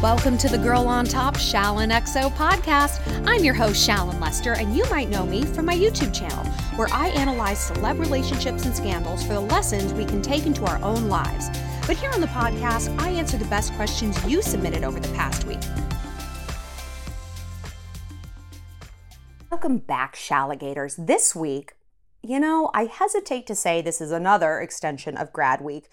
Welcome 0.00 0.38
to 0.38 0.48
the 0.48 0.58
Girl 0.58 0.86
on 0.86 1.06
Top 1.06 1.34
Shallon 1.34 1.90
XO 1.90 2.30
podcast. 2.36 3.00
I'm 3.26 3.42
your 3.42 3.52
host, 3.52 3.84
Shallon 3.84 4.20
Lester, 4.20 4.52
and 4.52 4.76
you 4.76 4.88
might 4.90 5.08
know 5.08 5.26
me 5.26 5.44
from 5.44 5.66
my 5.66 5.74
YouTube 5.74 6.14
channel, 6.14 6.44
where 6.76 6.86
I 6.92 7.08
analyze 7.08 7.68
celeb 7.68 7.98
relationships 7.98 8.64
and 8.64 8.76
scandals 8.76 9.24
for 9.24 9.32
the 9.32 9.40
lessons 9.40 9.92
we 9.92 10.04
can 10.04 10.22
take 10.22 10.46
into 10.46 10.64
our 10.66 10.80
own 10.84 11.08
lives. 11.08 11.48
But 11.84 11.96
here 11.96 12.12
on 12.12 12.20
the 12.20 12.28
podcast, 12.28 12.96
I 13.00 13.08
answer 13.08 13.38
the 13.38 13.44
best 13.46 13.72
questions 13.72 14.24
you 14.24 14.40
submitted 14.40 14.84
over 14.84 15.00
the 15.00 15.12
past 15.14 15.44
week. 15.46 15.58
Welcome 19.50 19.78
back, 19.78 20.14
Shalligators. 20.14 21.08
This 21.08 21.34
week, 21.34 21.72
you 22.22 22.38
know, 22.38 22.70
I 22.72 22.84
hesitate 22.84 23.48
to 23.48 23.56
say 23.56 23.82
this 23.82 24.00
is 24.00 24.12
another 24.12 24.60
extension 24.60 25.16
of 25.16 25.32
grad 25.32 25.60
week 25.60 25.88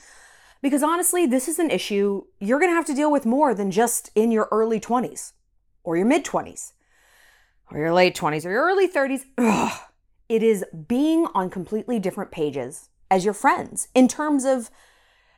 because 0.61 0.83
honestly, 0.83 1.25
this 1.25 1.47
is 1.47 1.59
an 1.59 1.69
issue 1.69 2.23
you're 2.39 2.59
going 2.59 2.71
to 2.71 2.75
have 2.75 2.85
to 2.85 2.93
deal 2.93 3.11
with 3.11 3.25
more 3.25 3.53
than 3.53 3.71
just 3.71 4.09
in 4.15 4.31
your 4.31 4.47
early 4.51 4.79
20s 4.79 5.33
or 5.83 5.97
your 5.97 6.05
mid 6.05 6.25
20s 6.25 6.73
or 7.71 7.79
your 7.79 7.93
late 7.93 8.15
20s 8.15 8.45
or 8.45 8.51
your 8.51 8.63
early 8.63 8.87
30s. 8.87 9.21
Ugh. 9.37 9.79
It 10.27 10.41
is 10.41 10.65
being 10.87 11.27
on 11.35 11.49
completely 11.49 11.99
different 11.99 12.31
pages 12.31 12.89
as 13.11 13.23
your 13.23 13.33
friends 13.33 13.89
in 13.93 14.07
terms 14.07 14.43
of 14.43 14.71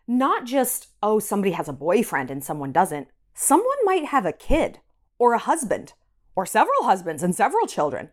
not 0.07 0.45
just, 0.45 0.87
oh, 1.03 1.19
somebody 1.19 1.51
has 1.51 1.67
a 1.67 1.73
boyfriend 1.73 2.31
and 2.31 2.43
someone 2.43 2.71
doesn't. 2.71 3.09
Someone 3.33 3.77
might 3.83 4.05
have 4.05 4.25
a 4.25 4.31
kid 4.31 4.79
or 5.19 5.33
a 5.33 5.39
husband 5.39 5.93
or 6.35 6.45
several 6.45 6.83
husbands 6.83 7.21
and 7.21 7.35
several 7.35 7.67
children. 7.67 8.09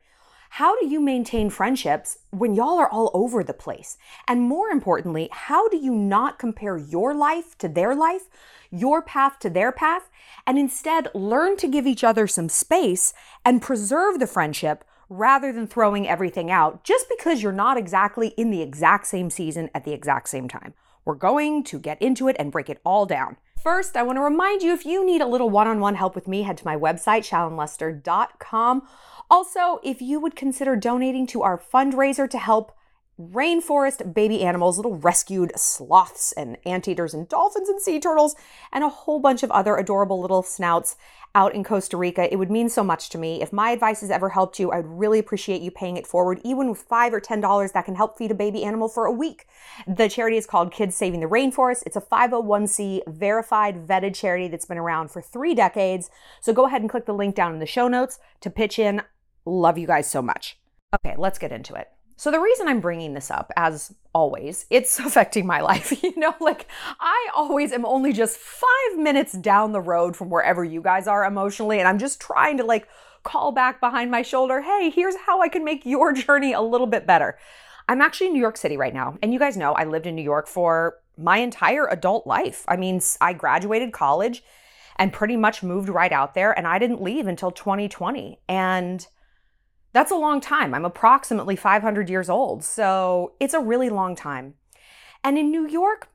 How 0.59 0.79
do 0.79 0.87
you 0.87 1.01
maintain 1.01 1.51
friendships 1.51 2.19
when 2.31 2.55
y'all 2.55 2.79
are 2.79 2.89
all 2.89 3.11
over 3.13 3.43
the 3.43 3.53
place? 3.53 3.99
And 4.29 4.43
more 4.43 4.69
importantly, 4.69 5.29
how 5.33 5.69
do 5.69 5.77
you 5.77 5.93
not 5.93 6.39
compare 6.39 6.77
your 6.77 7.13
life 7.13 7.59
to 7.59 7.67
their 7.67 7.93
life, 7.93 8.29
your 8.71 9.03
path 9.03 9.41
to 9.41 9.51
their 9.51 9.73
path, 9.73 10.09
and 10.47 10.57
instead 10.57 11.09
learn 11.13 11.57
to 11.57 11.67
give 11.67 11.89
each 11.89 12.05
other 12.05 12.29
some 12.29 12.49
space 12.49 13.13
and 13.45 13.63
preserve 13.63 14.21
the 14.21 14.29
friendship 14.29 14.85
rather 15.09 15.53
than 15.53 15.67
throwing 15.67 16.07
everything 16.07 16.53
out 16.53 16.85
just 16.85 17.07
because 17.09 17.43
you're 17.43 17.51
not 17.51 17.77
exactly 17.77 18.29
in 18.37 18.53
the 18.53 18.63
exact 18.63 19.09
same 19.09 19.31
season 19.31 19.71
at 19.75 19.83
the 19.85 19.93
exact 19.93 20.29
same 20.29 20.47
time? 20.47 20.73
We're 21.05 21.17
going 21.17 21.65
to 21.65 21.81
get 21.81 22.01
into 22.01 22.29
it 22.29 22.37
and 22.39 22.53
break 22.53 22.71
it 22.71 22.81
all 22.85 23.07
down. 23.07 23.39
First, 23.65 23.97
I 23.97 24.03
want 24.03 24.19
to 24.19 24.23
remind 24.23 24.63
you 24.63 24.75
if 24.75 24.85
you 24.85 25.07
need 25.07 25.23
a 25.23 25.27
little 25.27 25.49
one 25.49 25.67
on 25.67 25.81
one 25.81 25.95
help 25.95 26.15
with 26.15 26.29
me, 26.29 26.43
head 26.43 26.59
to 26.59 26.67
my 26.67 26.77
website, 26.77 27.23
shallonlester.com. 27.27 28.83
Also, 29.31 29.81
if 29.83 30.01
you 30.03 30.21
would 30.21 30.37
consider 30.37 30.77
donating 30.77 31.27
to 31.29 31.43
our 31.43 31.59
fundraiser 31.59 32.29
to 32.29 32.39
help 32.39 32.73
rainforest 33.21 34.13
baby 34.13 34.43
animals, 34.43 34.77
little 34.77 34.97
rescued 34.97 35.53
sloths 35.57 36.33
and 36.33 36.59
anteaters 36.67 37.15
and 37.15 37.29
dolphins 37.29 37.69
and 37.69 37.81
sea 37.81 38.01
turtles, 38.01 38.35
and 38.73 38.83
a 38.83 38.89
whole 38.89 39.21
bunch 39.21 39.43
of 39.43 39.51
other 39.53 39.77
adorable 39.77 40.21
little 40.21 40.43
snouts 40.43 40.97
out 41.37 41.55
in 41.55 41.65
Costa 41.65 41.97
Rica. 41.97 42.33
It 42.33 42.37
would 42.37 42.51
mean 42.51 42.69
so 42.69 42.85
much 42.85 43.09
to 43.11 43.19
me. 43.19 43.43
If 43.43 43.53
my 43.53 43.71
advice 43.71 44.01
has 44.03 44.11
ever 44.11 44.31
helped 44.31 44.59
you, 44.61 44.71
I 44.71 44.77
would 44.77 44.87
really 44.87 45.19
appreciate 45.19 45.63
you 45.63 45.71
paying 45.71 45.97
it 45.97 46.07
forward, 46.07 46.41
even 46.45 46.69
with 46.69 46.79
five 46.79 47.13
or 47.13 47.21
ten 47.21 47.41
dollars 47.41 47.73
that 47.73 47.85
can 47.85 47.97
help 47.97 48.17
feed 48.17 48.31
a 48.31 48.37
baby 48.37 48.65
animal 48.65 48.89
for 48.89 49.07
a 49.07 49.13
week. 49.13 49.47
The 49.87 50.09
charity 50.09 50.37
is 50.37 50.47
called 50.47 50.73
Kids 50.73 50.97
Saving 50.97 51.21
the 51.21 51.27
Rainforest. 51.27 51.83
It's 51.87 51.97
a 51.97 52.01
501c 52.01 53.03
verified, 53.07 53.87
vetted 53.87 54.15
charity 54.15 54.49
that's 54.49 54.67
been 54.67 54.79
around 54.79 55.11
for 55.11 55.21
three 55.21 55.55
decades. 55.55 56.11
So 56.41 56.53
go 56.53 56.67
ahead 56.67 56.83
and 56.83 56.91
click 56.91 57.07
the 57.07 57.15
link 57.15 57.35
down 57.35 57.53
in 57.53 57.59
the 57.59 57.67
show 57.67 57.89
notes 57.89 58.19
to 58.41 58.51
pitch 58.51 58.79
in. 58.79 59.03
Love 59.45 59.79
you 59.79 59.87
guys 59.87 60.11
so 60.11 60.23
much. 60.23 60.59
Okay, 60.95 61.15
let's 61.19 61.39
get 61.39 61.53
into 61.53 61.75
it. 61.75 61.89
So, 62.17 62.31
the 62.31 62.41
reason 62.41 62.69
I'm 62.69 62.81
bringing 62.81 63.15
this 63.15 63.31
up, 63.31 63.51
as 63.57 63.93
always, 64.15 64.67
it's 64.71 64.99
affecting 65.01 65.47
my 65.47 65.61
life. 65.61 65.93
You 66.05 66.21
know, 66.21 66.35
like 66.41 66.67
I 67.01 67.31
always 67.35 67.73
am 67.73 67.85
only 67.85 68.13
just 68.13 68.39
five 68.39 68.99
minutes 68.99 69.33
down 69.33 69.73
the 69.73 69.81
road 69.81 70.17
from 70.17 70.31
wherever 70.31 70.63
you 70.65 70.81
guys 70.81 71.09
are 71.09 71.25
emotionally, 71.25 71.79
and 71.79 71.89
I'm 71.89 71.99
just 71.99 72.21
trying 72.21 72.59
to 72.59 72.65
like 72.65 72.89
call 73.25 73.53
back 73.53 73.81
behind 73.81 74.11
my 74.11 74.23
shoulder 74.23 74.61
hey, 74.61 74.91
here's 74.91 75.17
how 75.27 75.41
I 75.41 75.49
can 75.49 75.65
make 75.65 75.85
your 75.85 76.13
journey 76.25 76.53
a 76.53 76.61
little 76.61 76.87
bit 76.87 77.07
better. 77.07 77.39
I'm 77.89 78.01
actually 78.01 78.29
in 78.29 78.33
New 78.35 78.41
York 78.41 78.57
City 78.57 78.77
right 78.77 78.95
now, 78.95 79.19
and 79.23 79.33
you 79.33 79.39
guys 79.39 79.57
know 79.57 79.73
I 79.73 79.85
lived 79.85 80.07
in 80.07 80.15
New 80.15 80.23
York 80.23 80.47
for 80.47 80.99
my 81.19 81.39
entire 81.39 81.87
adult 81.87 82.27
life. 82.27 82.65
I 82.69 82.77
mean, 82.77 83.01
I 83.21 83.33
graduated 83.33 83.93
college 83.93 84.43
and 84.97 85.13
pretty 85.13 85.37
much 85.37 85.63
moved 85.63 85.89
right 85.89 86.13
out 86.13 86.35
there, 86.35 86.57
and 86.57 86.67
I 86.67 86.79
didn't 86.79 87.03
leave 87.03 87.27
until 87.27 87.51
2020. 87.51 88.39
And 88.49 89.07
that's 89.95 90.11
a 90.11 90.17
long 90.17 90.41
time. 90.41 90.75
I'm 90.75 90.85
approximately 90.85 91.57
500 91.57 92.11
years 92.11 92.29
old. 92.29 92.65
So 92.65 93.33
it's 93.41 93.55
a 93.55 93.61
really 93.61 93.89
long 93.89 94.17
time. 94.17 94.55
And 95.23 95.39
in 95.39 95.51
New 95.51 95.67
York, 95.67 96.09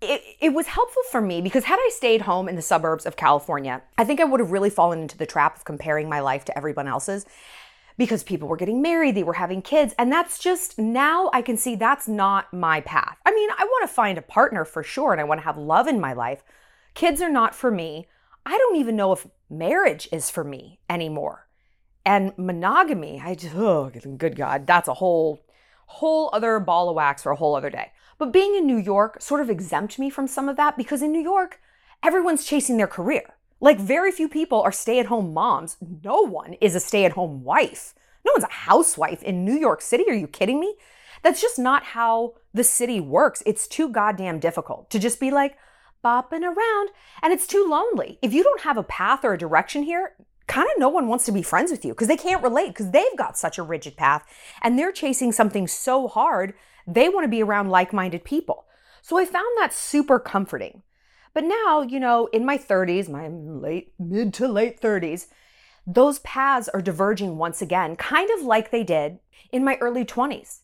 it, 0.00 0.22
it 0.40 0.54
was 0.54 0.68
helpful 0.68 1.02
for 1.10 1.20
me 1.20 1.42
because 1.42 1.64
had 1.64 1.78
I 1.78 1.90
stayed 1.92 2.22
home 2.22 2.48
in 2.48 2.54
the 2.56 2.62
suburbs 2.62 3.04
of 3.04 3.16
California, 3.16 3.82
I 3.98 4.04
think 4.04 4.20
I 4.20 4.24
would 4.24 4.40
have 4.40 4.52
really 4.52 4.70
fallen 4.70 5.00
into 5.00 5.18
the 5.18 5.26
trap 5.26 5.56
of 5.56 5.64
comparing 5.64 6.08
my 6.08 6.20
life 6.20 6.44
to 6.46 6.56
everyone 6.56 6.88
else's 6.88 7.26
because 7.98 8.22
people 8.22 8.48
were 8.48 8.56
getting 8.56 8.80
married, 8.80 9.16
they 9.16 9.24
were 9.24 9.34
having 9.34 9.60
kids, 9.60 9.92
and 9.98 10.10
that's 10.10 10.38
just 10.38 10.78
now 10.78 11.28
I 11.34 11.42
can 11.42 11.58
see 11.58 11.74
that's 11.74 12.08
not 12.08 12.50
my 12.50 12.80
path. 12.80 13.18
I 13.26 13.34
mean, 13.34 13.50
I 13.50 13.64
want 13.64 13.86
to 13.86 13.94
find 13.94 14.16
a 14.16 14.22
partner 14.22 14.64
for 14.64 14.82
sure 14.82 15.12
and 15.12 15.20
I 15.20 15.24
want 15.24 15.40
to 15.40 15.44
have 15.44 15.58
love 15.58 15.88
in 15.88 16.00
my 16.00 16.14
life. 16.14 16.42
Kids 16.94 17.20
are 17.20 17.28
not 17.28 17.54
for 17.54 17.70
me. 17.70 18.06
I 18.46 18.56
don't 18.56 18.76
even 18.76 18.96
know 18.96 19.12
if 19.12 19.26
marriage 19.50 20.08
is 20.12 20.30
for 20.30 20.44
me 20.44 20.78
anymore. 20.88 21.48
And 22.04 22.32
monogamy, 22.38 23.20
I 23.24 23.34
just, 23.34 23.54
oh, 23.54 23.90
good 23.90 24.36
God, 24.36 24.66
that's 24.66 24.88
a 24.88 24.94
whole, 24.94 25.40
whole 25.86 26.30
other 26.32 26.58
ball 26.60 26.88
of 26.88 26.96
wax 26.96 27.22
for 27.22 27.32
a 27.32 27.36
whole 27.36 27.54
other 27.54 27.70
day. 27.70 27.92
But 28.18 28.32
being 28.32 28.54
in 28.54 28.66
New 28.66 28.78
York 28.78 29.20
sort 29.20 29.40
of 29.40 29.50
exempt 29.50 29.98
me 29.98 30.10
from 30.10 30.26
some 30.26 30.48
of 30.48 30.56
that 30.56 30.76
because 30.76 31.02
in 31.02 31.12
New 31.12 31.22
York, 31.22 31.60
everyone's 32.02 32.44
chasing 32.44 32.76
their 32.76 32.86
career. 32.86 33.34
Like, 33.60 33.78
very 33.78 34.10
few 34.10 34.28
people 34.28 34.62
are 34.62 34.72
stay 34.72 34.98
at 34.98 35.06
home 35.06 35.34
moms. 35.34 35.76
No 36.02 36.22
one 36.22 36.54
is 36.54 36.74
a 36.74 36.80
stay 36.80 37.04
at 37.04 37.12
home 37.12 37.44
wife. 37.44 37.94
No 38.24 38.32
one's 38.32 38.44
a 38.44 38.52
housewife 38.52 39.22
in 39.22 39.44
New 39.44 39.58
York 39.58 39.82
City. 39.82 40.04
Are 40.08 40.14
you 40.14 40.26
kidding 40.26 40.60
me? 40.60 40.76
That's 41.22 41.42
just 41.42 41.58
not 41.58 41.82
how 41.82 42.34
the 42.54 42.64
city 42.64 43.00
works. 43.00 43.42
It's 43.44 43.66
too 43.66 43.88
goddamn 43.88 44.38
difficult 44.38 44.90
to 44.90 44.98
just 44.98 45.20
be 45.20 45.30
like 45.30 45.58
bopping 46.04 46.42
around 46.42 46.90
and 47.22 47.32
it's 47.32 47.46
too 47.46 47.66
lonely. 47.68 48.18
If 48.22 48.32
you 48.32 48.42
don't 48.42 48.62
have 48.62 48.78
a 48.78 48.82
path 48.82 49.24
or 49.24 49.34
a 49.34 49.38
direction 49.38 49.82
here, 49.82 50.14
kind 50.50 50.68
of 50.68 50.80
no 50.80 50.88
one 50.88 51.06
wants 51.06 51.24
to 51.24 51.32
be 51.32 51.42
friends 51.42 51.70
with 51.70 51.84
you 51.84 51.92
because 51.92 52.08
they 52.08 52.16
can't 52.16 52.42
relate 52.42 52.68
because 52.68 52.90
they've 52.90 53.16
got 53.16 53.38
such 53.38 53.56
a 53.56 53.62
rigid 53.62 53.96
path 53.96 54.26
and 54.62 54.76
they're 54.76 54.90
chasing 54.90 55.30
something 55.30 55.68
so 55.68 56.08
hard, 56.08 56.54
they 56.88 57.08
want 57.08 57.22
to 57.22 57.28
be 57.28 57.42
around 57.42 57.70
like 57.70 57.92
minded 57.92 58.24
people. 58.24 58.66
So 59.00 59.16
I 59.16 59.24
found 59.24 59.46
that 59.58 59.72
super 59.72 60.18
comforting. 60.18 60.82
But 61.32 61.44
now, 61.44 61.82
you 61.82 62.00
know, 62.00 62.26
in 62.32 62.44
my 62.44 62.58
30s, 62.58 63.08
my 63.08 63.28
late, 63.28 63.92
mid 63.96 64.34
to 64.34 64.48
late 64.48 64.80
30s, 64.80 65.28
those 65.86 66.18
paths 66.18 66.68
are 66.68 66.82
diverging 66.82 67.38
once 67.38 67.62
again, 67.62 67.94
kind 67.94 68.28
of 68.36 68.44
like 68.44 68.72
they 68.72 68.82
did 68.82 69.20
in 69.52 69.64
my 69.64 69.76
early 69.76 70.04
20s. 70.04 70.62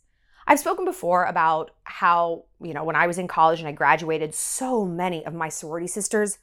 I've 0.49 0.59
spoken 0.59 0.85
before 0.85 1.25
about 1.25 1.71
how, 1.85 2.45
you 2.61 2.75
know, 2.75 2.83
when 2.83 2.97
I 2.97 3.07
was 3.07 3.19
in 3.19 3.29
college 3.29 3.61
and 3.61 3.69
I 3.69 3.73
graduated, 3.73 4.35
so 4.35 4.85
many 4.85 5.25
of 5.25 5.33
my 5.33 5.49
sorority 5.49 5.87
sisters, 5.87 6.39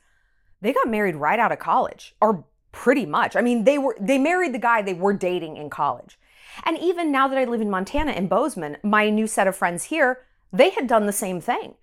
they 0.62 0.72
got 0.72 0.88
married 0.88 1.18
right 1.18 1.40
out 1.40 1.52
of 1.52 1.60
college 1.60 2.16
or 2.22 2.46
pretty 2.74 3.06
much. 3.06 3.38
I 3.38 3.42
mean, 3.42 3.64
they 3.64 3.78
were 3.78 3.96
they 3.98 4.18
married 4.18 4.54
the 4.54 4.60
guy 4.60 4.82
they 4.82 4.94
were 4.94 5.14
dating 5.14 5.56
in 5.56 5.70
college. 5.70 6.20
And 6.66 6.78
even 6.78 7.12
now 7.12 7.30
that 7.30 7.38
I 7.38 7.46
live 7.46 7.62
in 7.62 7.70
Montana 7.70 8.12
in 8.12 8.28
Bozeman, 8.28 8.78
my 8.84 9.10
new 9.10 9.26
set 9.26 9.48
of 9.48 9.56
friends 9.56 9.86
here, 9.86 10.26
they 10.52 10.72
had 10.72 10.88
done 10.88 11.06
the 11.06 11.14
same 11.14 11.40
thing. 11.40 11.76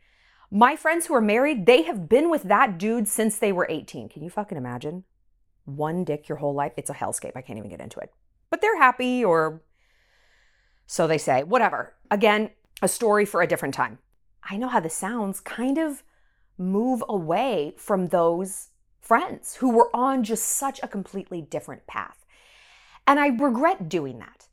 My 0.51 0.77
friends 0.77 1.07
who 1.07 1.15
are 1.15 1.21
married, 1.21 1.67
they 1.67 1.83
have 1.83 2.09
been 2.09 2.29
with 2.29 2.43
that 2.45 2.77
dude 2.77 3.09
since 3.09 3.39
they 3.39 3.53
were 3.53 3.67
18. 3.71 4.09
Can 4.09 4.23
you 4.23 4.31
fucking 4.31 4.59
imagine? 4.59 5.05
One 5.65 6.05
dick 6.05 6.29
your 6.29 6.39
whole 6.39 6.55
life? 6.55 6.73
It's 6.77 6.91
a 6.91 6.95
hellscape. 6.95 7.33
I 7.37 7.41
can't 7.41 7.59
even 7.59 7.71
get 7.71 7.81
into 7.81 8.01
it. 8.01 8.13
But 8.51 8.61
they're 8.61 8.79
happy, 8.79 9.25
or 9.25 9.63
so 10.87 11.07
they 11.07 11.19
say. 11.19 11.45
Whatever. 11.45 11.95
Again, 12.11 12.51
a 12.83 12.89
story 12.89 13.25
for 13.25 13.43
a 13.43 13.47
different 13.47 13.75
time. 13.75 13.99
I 14.43 14.57
know 14.57 14.69
how 14.69 14.81
this 14.81 14.95
sounds, 14.95 15.41
kind 15.41 15.79
of 15.79 16.03
move 16.59 17.05
away 17.09 17.75
from 17.77 18.09
those 18.09 18.70
friends 19.01 19.57
who 19.57 19.71
were 19.71 19.91
on 19.95 20.23
just 20.23 20.45
such 20.45 20.81
a 20.83 20.89
completely 20.89 21.41
different 21.41 21.87
path. 21.87 22.25
And 23.07 23.19
I 23.19 23.29
regret 23.29 23.89
doing 23.89 24.19
that. 24.21 24.47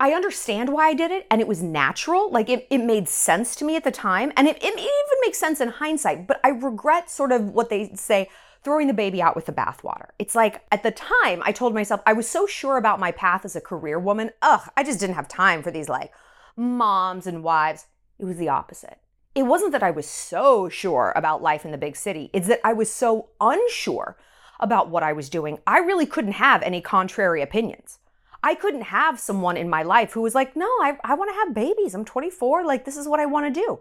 I 0.00 0.12
understand 0.12 0.68
why 0.68 0.88
I 0.88 0.94
did 0.94 1.10
it 1.10 1.26
and 1.30 1.40
it 1.40 1.48
was 1.48 1.62
natural. 1.62 2.30
Like 2.30 2.48
it, 2.48 2.66
it 2.70 2.78
made 2.78 3.08
sense 3.08 3.56
to 3.56 3.64
me 3.64 3.74
at 3.74 3.82
the 3.82 3.90
time. 3.90 4.32
And 4.36 4.46
it, 4.46 4.56
it 4.62 4.78
even 4.78 5.20
makes 5.22 5.38
sense 5.38 5.60
in 5.60 5.68
hindsight. 5.68 6.28
But 6.28 6.40
I 6.44 6.50
regret 6.50 7.10
sort 7.10 7.32
of 7.32 7.50
what 7.50 7.68
they 7.68 7.90
say 7.94 8.28
throwing 8.62 8.86
the 8.86 8.94
baby 8.94 9.20
out 9.20 9.34
with 9.34 9.46
the 9.46 9.52
bathwater. 9.52 10.10
It's 10.18 10.34
like 10.34 10.62
at 10.70 10.82
the 10.82 10.90
time, 10.90 11.42
I 11.44 11.52
told 11.52 11.74
myself 11.74 12.00
I 12.06 12.12
was 12.12 12.28
so 12.28 12.46
sure 12.46 12.76
about 12.76 13.00
my 13.00 13.10
path 13.10 13.44
as 13.44 13.56
a 13.56 13.60
career 13.60 13.98
woman. 13.98 14.30
Ugh, 14.42 14.68
I 14.76 14.84
just 14.84 15.00
didn't 15.00 15.16
have 15.16 15.28
time 15.28 15.62
for 15.62 15.70
these 15.70 15.88
like 15.88 16.12
moms 16.56 17.26
and 17.26 17.42
wives. 17.42 17.86
It 18.18 18.24
was 18.24 18.36
the 18.36 18.48
opposite. 18.48 18.98
It 19.34 19.42
wasn't 19.44 19.72
that 19.72 19.82
I 19.82 19.90
was 19.90 20.06
so 20.06 20.68
sure 20.68 21.12
about 21.14 21.42
life 21.42 21.64
in 21.64 21.70
the 21.70 21.78
big 21.78 21.96
city, 21.96 22.30
it's 22.32 22.48
that 22.48 22.60
I 22.64 22.72
was 22.72 22.92
so 22.92 23.28
unsure 23.40 24.16
about 24.60 24.90
what 24.90 25.02
I 25.02 25.12
was 25.12 25.28
doing. 25.28 25.58
I 25.66 25.78
really 25.78 26.06
couldn't 26.06 26.32
have 26.32 26.62
any 26.62 26.80
contrary 26.80 27.42
opinions. 27.42 27.98
I 28.42 28.54
couldn't 28.54 28.82
have 28.82 29.18
someone 29.18 29.56
in 29.56 29.68
my 29.68 29.82
life 29.82 30.12
who 30.12 30.22
was 30.22 30.34
like, 30.34 30.54
no, 30.56 30.66
I, 30.66 30.96
I 31.04 31.14
want 31.14 31.30
to 31.30 31.34
have 31.34 31.54
babies. 31.54 31.94
I'm 31.94 32.04
24. 32.04 32.64
Like, 32.64 32.84
this 32.84 32.96
is 32.96 33.08
what 33.08 33.20
I 33.20 33.26
want 33.26 33.52
to 33.52 33.60
do. 33.60 33.80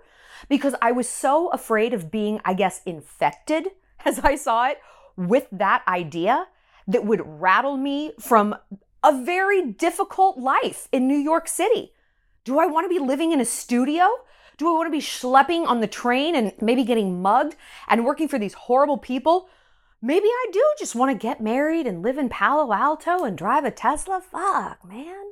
Because 0.50 0.76
I 0.82 0.92
was 0.92 1.08
so 1.08 1.50
afraid 1.50 1.94
of 1.94 2.12
being, 2.12 2.42
I 2.44 2.54
guess, 2.54 2.82
infected, 2.86 3.70
as 4.06 4.20
I 4.20 4.36
saw 4.36 4.68
it, 4.68 4.80
with 5.16 5.48
that 5.52 5.84
idea 5.88 6.48
that 6.88 7.06
would 7.06 7.22
rattle 7.26 7.78
me 7.78 8.14
from 8.20 8.56
a 9.04 9.24
very 9.24 9.72
difficult 9.72 10.38
life 10.38 10.88
in 10.92 11.08
New 11.08 11.18
York 11.18 11.48
City. 11.48 11.94
Do 12.44 12.60
I 12.60 12.66
want 12.66 12.86
to 12.86 12.90
be 12.90 13.04
living 13.04 13.32
in 13.32 13.42
a 13.42 13.46
studio? 13.46 14.08
Do 14.58 14.70
I 14.70 14.74
want 14.74 14.88
to 14.88 14.92
be 14.92 15.00
schlepping 15.00 15.68
on 15.68 15.82
the 15.82 15.88
train 15.88 16.36
and 16.36 16.54
maybe 16.60 16.84
getting 16.84 17.22
mugged 17.22 17.56
and 17.88 18.06
working 18.06 18.28
for 18.28 18.40
these 18.40 18.54
horrible 18.54 18.98
people 18.98 19.50
Maybe 20.02 20.28
I 20.28 20.46
do 20.54 20.64
just 20.78 20.96
want 20.96 21.12
to 21.12 21.28
get 21.28 21.42
married 21.42 21.88
and 21.88 22.04
live 22.04 22.20
in 22.20 22.30
Palo 22.30 22.72
Alto 22.72 23.24
and 23.24 23.36
drive 23.38 23.66
a 23.66 23.72
Tesla. 23.72 24.22
Fuck, 24.22 24.86
man. 24.86 25.32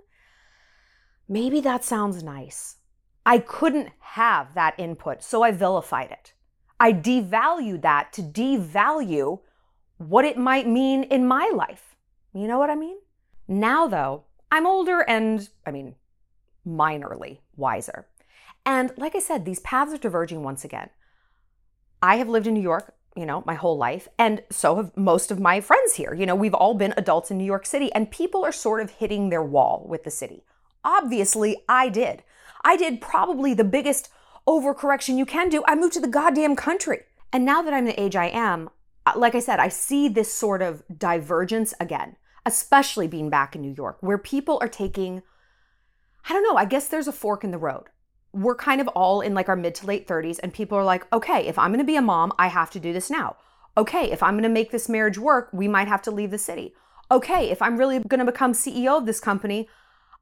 Maybe 1.30 1.62
that 1.62 1.84
sounds 1.84 2.24
nice. 2.24 2.78
I 3.26 3.40
couldn't 3.40 3.90
have 4.00 4.56
that 4.56 4.80
input, 4.80 5.22
so 5.22 5.44
I 5.44 5.52
vilified 5.52 6.12
it. 6.12 6.34
I 6.80 6.94
devalued 6.94 7.84
that 7.84 8.12
to 8.14 8.24
devalue 8.24 9.42
what 9.98 10.26
it 10.26 10.38
might 10.38 10.68
mean 10.68 11.04
in 11.04 11.28
my 11.28 11.52
life. 11.54 11.96
You 12.34 12.48
know 12.48 12.58
what 12.58 12.70
I 12.70 12.76
mean? 12.76 12.98
Now, 13.48 13.88
though, 13.88 14.24
I'm 14.52 14.66
older 14.66 15.02
and, 15.02 15.48
I 15.66 15.72
mean, 15.72 15.96
minorly 16.68 17.40
wiser. 17.56 18.08
And 18.66 18.92
like 18.98 19.16
I 19.16 19.20
said, 19.20 19.46
these 19.46 19.60
paths 19.60 19.94
are 19.94 19.98
diverging 19.98 20.44
once 20.44 20.66
again. 20.66 20.90
I 22.02 22.18
have 22.18 22.30
lived 22.30 22.48
in 22.48 22.54
New 22.54 22.62
York 22.62 22.96
you 23.16 23.26
know, 23.26 23.44
my 23.46 23.56
whole 23.56 23.78
life. 23.78 24.08
And 24.20 24.44
so 24.52 24.76
have 24.76 24.96
most 24.98 25.32
of 25.32 25.40
my 25.40 25.62
friends 25.62 25.96
here. 25.96 26.14
You 26.14 26.26
know, 26.26 26.36
we've 26.36 26.54
all 26.54 26.74
been 26.74 26.94
adults 26.98 27.32
in 27.32 27.38
New 27.38 27.46
York 27.46 27.66
City, 27.66 27.92
and 27.94 28.12
people 28.12 28.44
are 28.44 28.52
sort 28.52 28.82
of 28.82 28.92
hitting 28.92 29.30
their 29.30 29.44
wall 29.44 29.86
with 29.88 30.04
the 30.04 30.12
city. 30.12 30.44
Obviously, 30.84 31.64
I 31.70 31.90
did. 31.90 32.24
I 32.64 32.76
did 32.76 33.02
probably 33.02 33.54
the 33.54 33.64
biggest 33.64 34.10
overcorrection 34.48 35.18
you 35.18 35.26
can 35.26 35.50
do. 35.50 35.64
I 35.66 35.76
moved 35.76 35.94
to 35.94 36.02
the 36.02 36.08
goddamn 36.08 36.56
country. 36.56 37.04
And 37.32 37.46
now 37.46 37.62
that 37.62 37.74
I'm 37.74 37.86
the 37.86 38.00
age 38.00 38.16
I 38.16 38.28
am, 38.28 38.70
uh, 39.06 39.14
like 39.16 39.34
I 39.34 39.40
said, 39.40 39.60
I 39.60 39.70
see 39.70 40.08
this 40.08 40.34
sort 40.34 40.62
of 40.62 40.84
divergence 40.96 41.74
again, 41.80 42.18
especially 42.46 43.08
being 43.08 43.30
back 43.30 43.56
in 43.56 43.62
New 43.62 43.74
York, 43.76 43.98
where 44.02 44.18
people 44.18 44.58
are 44.62 44.68
taking, 44.68 45.24
I 46.30 46.34
don't 46.34 46.44
know, 46.44 46.58
I 46.58 46.66
guess 46.66 46.88
there's 46.88 47.08
a 47.08 47.14
fork 47.14 47.44
in 47.44 47.52
the 47.52 47.58
road 47.58 47.86
we're 48.36 48.56
kind 48.56 48.82
of 48.82 48.88
all 48.90 49.22
in 49.22 49.34
like 49.34 49.48
our 49.48 49.56
mid 49.56 49.74
to 49.76 49.86
late 49.86 50.08
30s, 50.08 50.40
and 50.44 50.54
people 50.54 50.78
are 50.78 50.84
like, 50.84 51.12
okay, 51.14 51.48
if 51.48 51.58
I'm 51.58 51.72
gonna 51.72 51.86
be 51.86 51.96
a 51.96 52.02
mom, 52.02 52.34
I 52.38 52.48
have 52.48 52.70
to 52.72 52.80
do 52.80 52.92
this 52.92 53.10
now. 53.10 53.38
Okay, 53.78 54.12
if 54.12 54.22
I'm 54.22 54.36
gonna 54.36 54.50
make 54.50 54.72
this 54.72 54.90
marriage 54.90 55.18
work, 55.18 55.50
we 55.54 55.68
might 55.68 55.88
have 55.88 56.02
to 56.04 56.12
leave 56.12 56.32
the 56.32 56.38
city. 56.38 56.76
Okay, 57.10 57.50
if 57.50 57.62
I'm 57.62 57.78
really 57.78 58.00
gonna 58.00 58.26
become 58.26 58.52
CEO 58.52 58.98
of 58.98 59.06
this 59.06 59.22
company, 59.22 59.70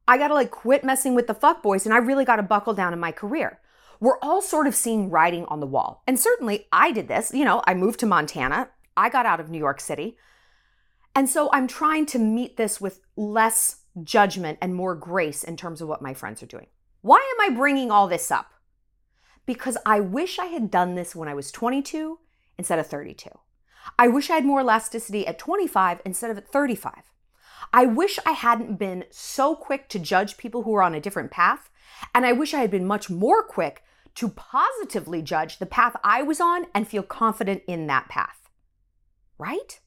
I 0.08 0.18
gotta 0.18 0.36
like 0.36 0.52
quit 0.52 0.84
messing 0.84 1.16
with 1.16 1.28
the 1.28 1.34
fuck 1.34 1.64
boys 1.64 1.86
and 1.86 1.94
I 1.94 1.98
really 1.98 2.26
gotta 2.26 2.44
buckle 2.44 2.74
down 2.74 2.94
in 2.94 3.00
my 3.00 3.12
career. 3.12 3.60
We're 4.00 4.20
all 4.22 4.42
sort 4.42 4.68
of 4.68 4.76
seeing 4.76 5.10
writing 5.10 5.46
on 5.46 5.60
the 5.60 5.68
wall. 5.68 6.04
And 6.06 6.20
certainly 6.20 6.68
I 6.72 6.92
did 6.92 7.08
this. 7.08 7.32
You 7.34 7.46
know, 7.46 7.64
I 7.66 7.74
moved 7.74 8.00
to 8.02 8.06
Montana, 8.06 8.70
I 8.96 9.10
got 9.10 9.26
out 9.26 9.40
of 9.40 9.50
New 9.50 9.58
York 9.58 9.80
City. 9.80 10.18
And 11.16 11.30
so 11.30 11.50
I'm 11.54 11.68
trying 11.68 12.06
to 12.08 12.20
meet 12.20 12.58
this 12.58 12.82
with 12.82 13.02
less 13.16 13.78
judgment 14.04 14.58
and 14.62 14.76
more 14.76 14.96
grace 14.96 15.44
in 15.44 15.56
terms 15.56 15.82
of 15.82 15.88
what 15.88 16.02
my 16.02 16.14
friends 16.14 16.44
are 16.44 16.48
doing. 16.48 16.68
Why 17.04 17.18
am 17.18 17.52
I 17.52 17.56
bringing 17.56 17.92
all 17.92 18.08
this 18.08 18.32
up? 18.32 18.54
Because 19.46 19.78
I 19.86 20.00
wish 20.00 20.40
I 20.40 20.46
had 20.46 20.72
done 20.72 20.96
this 20.96 21.14
when 21.14 21.28
I 21.28 21.34
was 21.34 21.52
22 21.52 22.18
instead 22.58 22.80
of 22.80 22.88
32. 22.88 23.30
I 24.00 24.08
wish 24.08 24.30
I 24.30 24.36
had 24.36 24.46
more 24.46 24.62
elasticity 24.62 25.28
at 25.28 25.38
25 25.38 26.02
instead 26.06 26.32
of 26.32 26.38
at 26.38 26.48
35. 26.48 26.94
I 27.74 27.86
wish 27.88 28.20
I 28.26 28.32
hadn't 28.32 28.80
been 28.80 29.04
so 29.12 29.54
quick 29.54 29.90
to 29.90 30.00
judge 30.00 30.38
people 30.38 30.64
who 30.64 30.74
are 30.76 30.82
on 30.82 30.96
a 30.96 31.02
different 31.02 31.30
path. 31.30 31.70
And 32.16 32.26
I 32.26 32.32
wish 32.32 32.54
I 32.54 32.62
had 32.62 32.72
been 32.72 32.88
much 32.88 33.10
more 33.10 33.44
quick 33.44 33.84
to 34.16 34.30
positively 34.30 35.22
judge 35.22 35.60
the 35.60 35.66
path 35.66 35.98
I 36.06 36.22
was 36.22 36.40
on 36.40 36.68
and 36.74 36.88
feel 36.88 37.04
confident 37.04 37.64
in 37.68 37.88
that 37.88 38.08
path. 38.08 38.50
Right? 39.38 39.82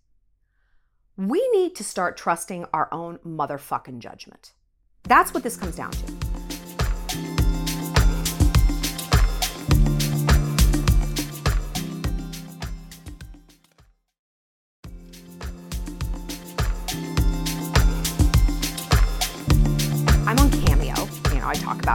We 1.16 1.48
need 1.54 1.74
to 1.76 1.84
start 1.84 2.18
trusting 2.18 2.66
our 2.74 2.92
own 2.92 3.20
motherfucking 3.24 4.00
judgment. 4.00 4.52
That's 5.04 5.32
what 5.32 5.44
this 5.44 5.56
comes 5.56 5.76
down 5.76 5.92
to. 5.92 6.25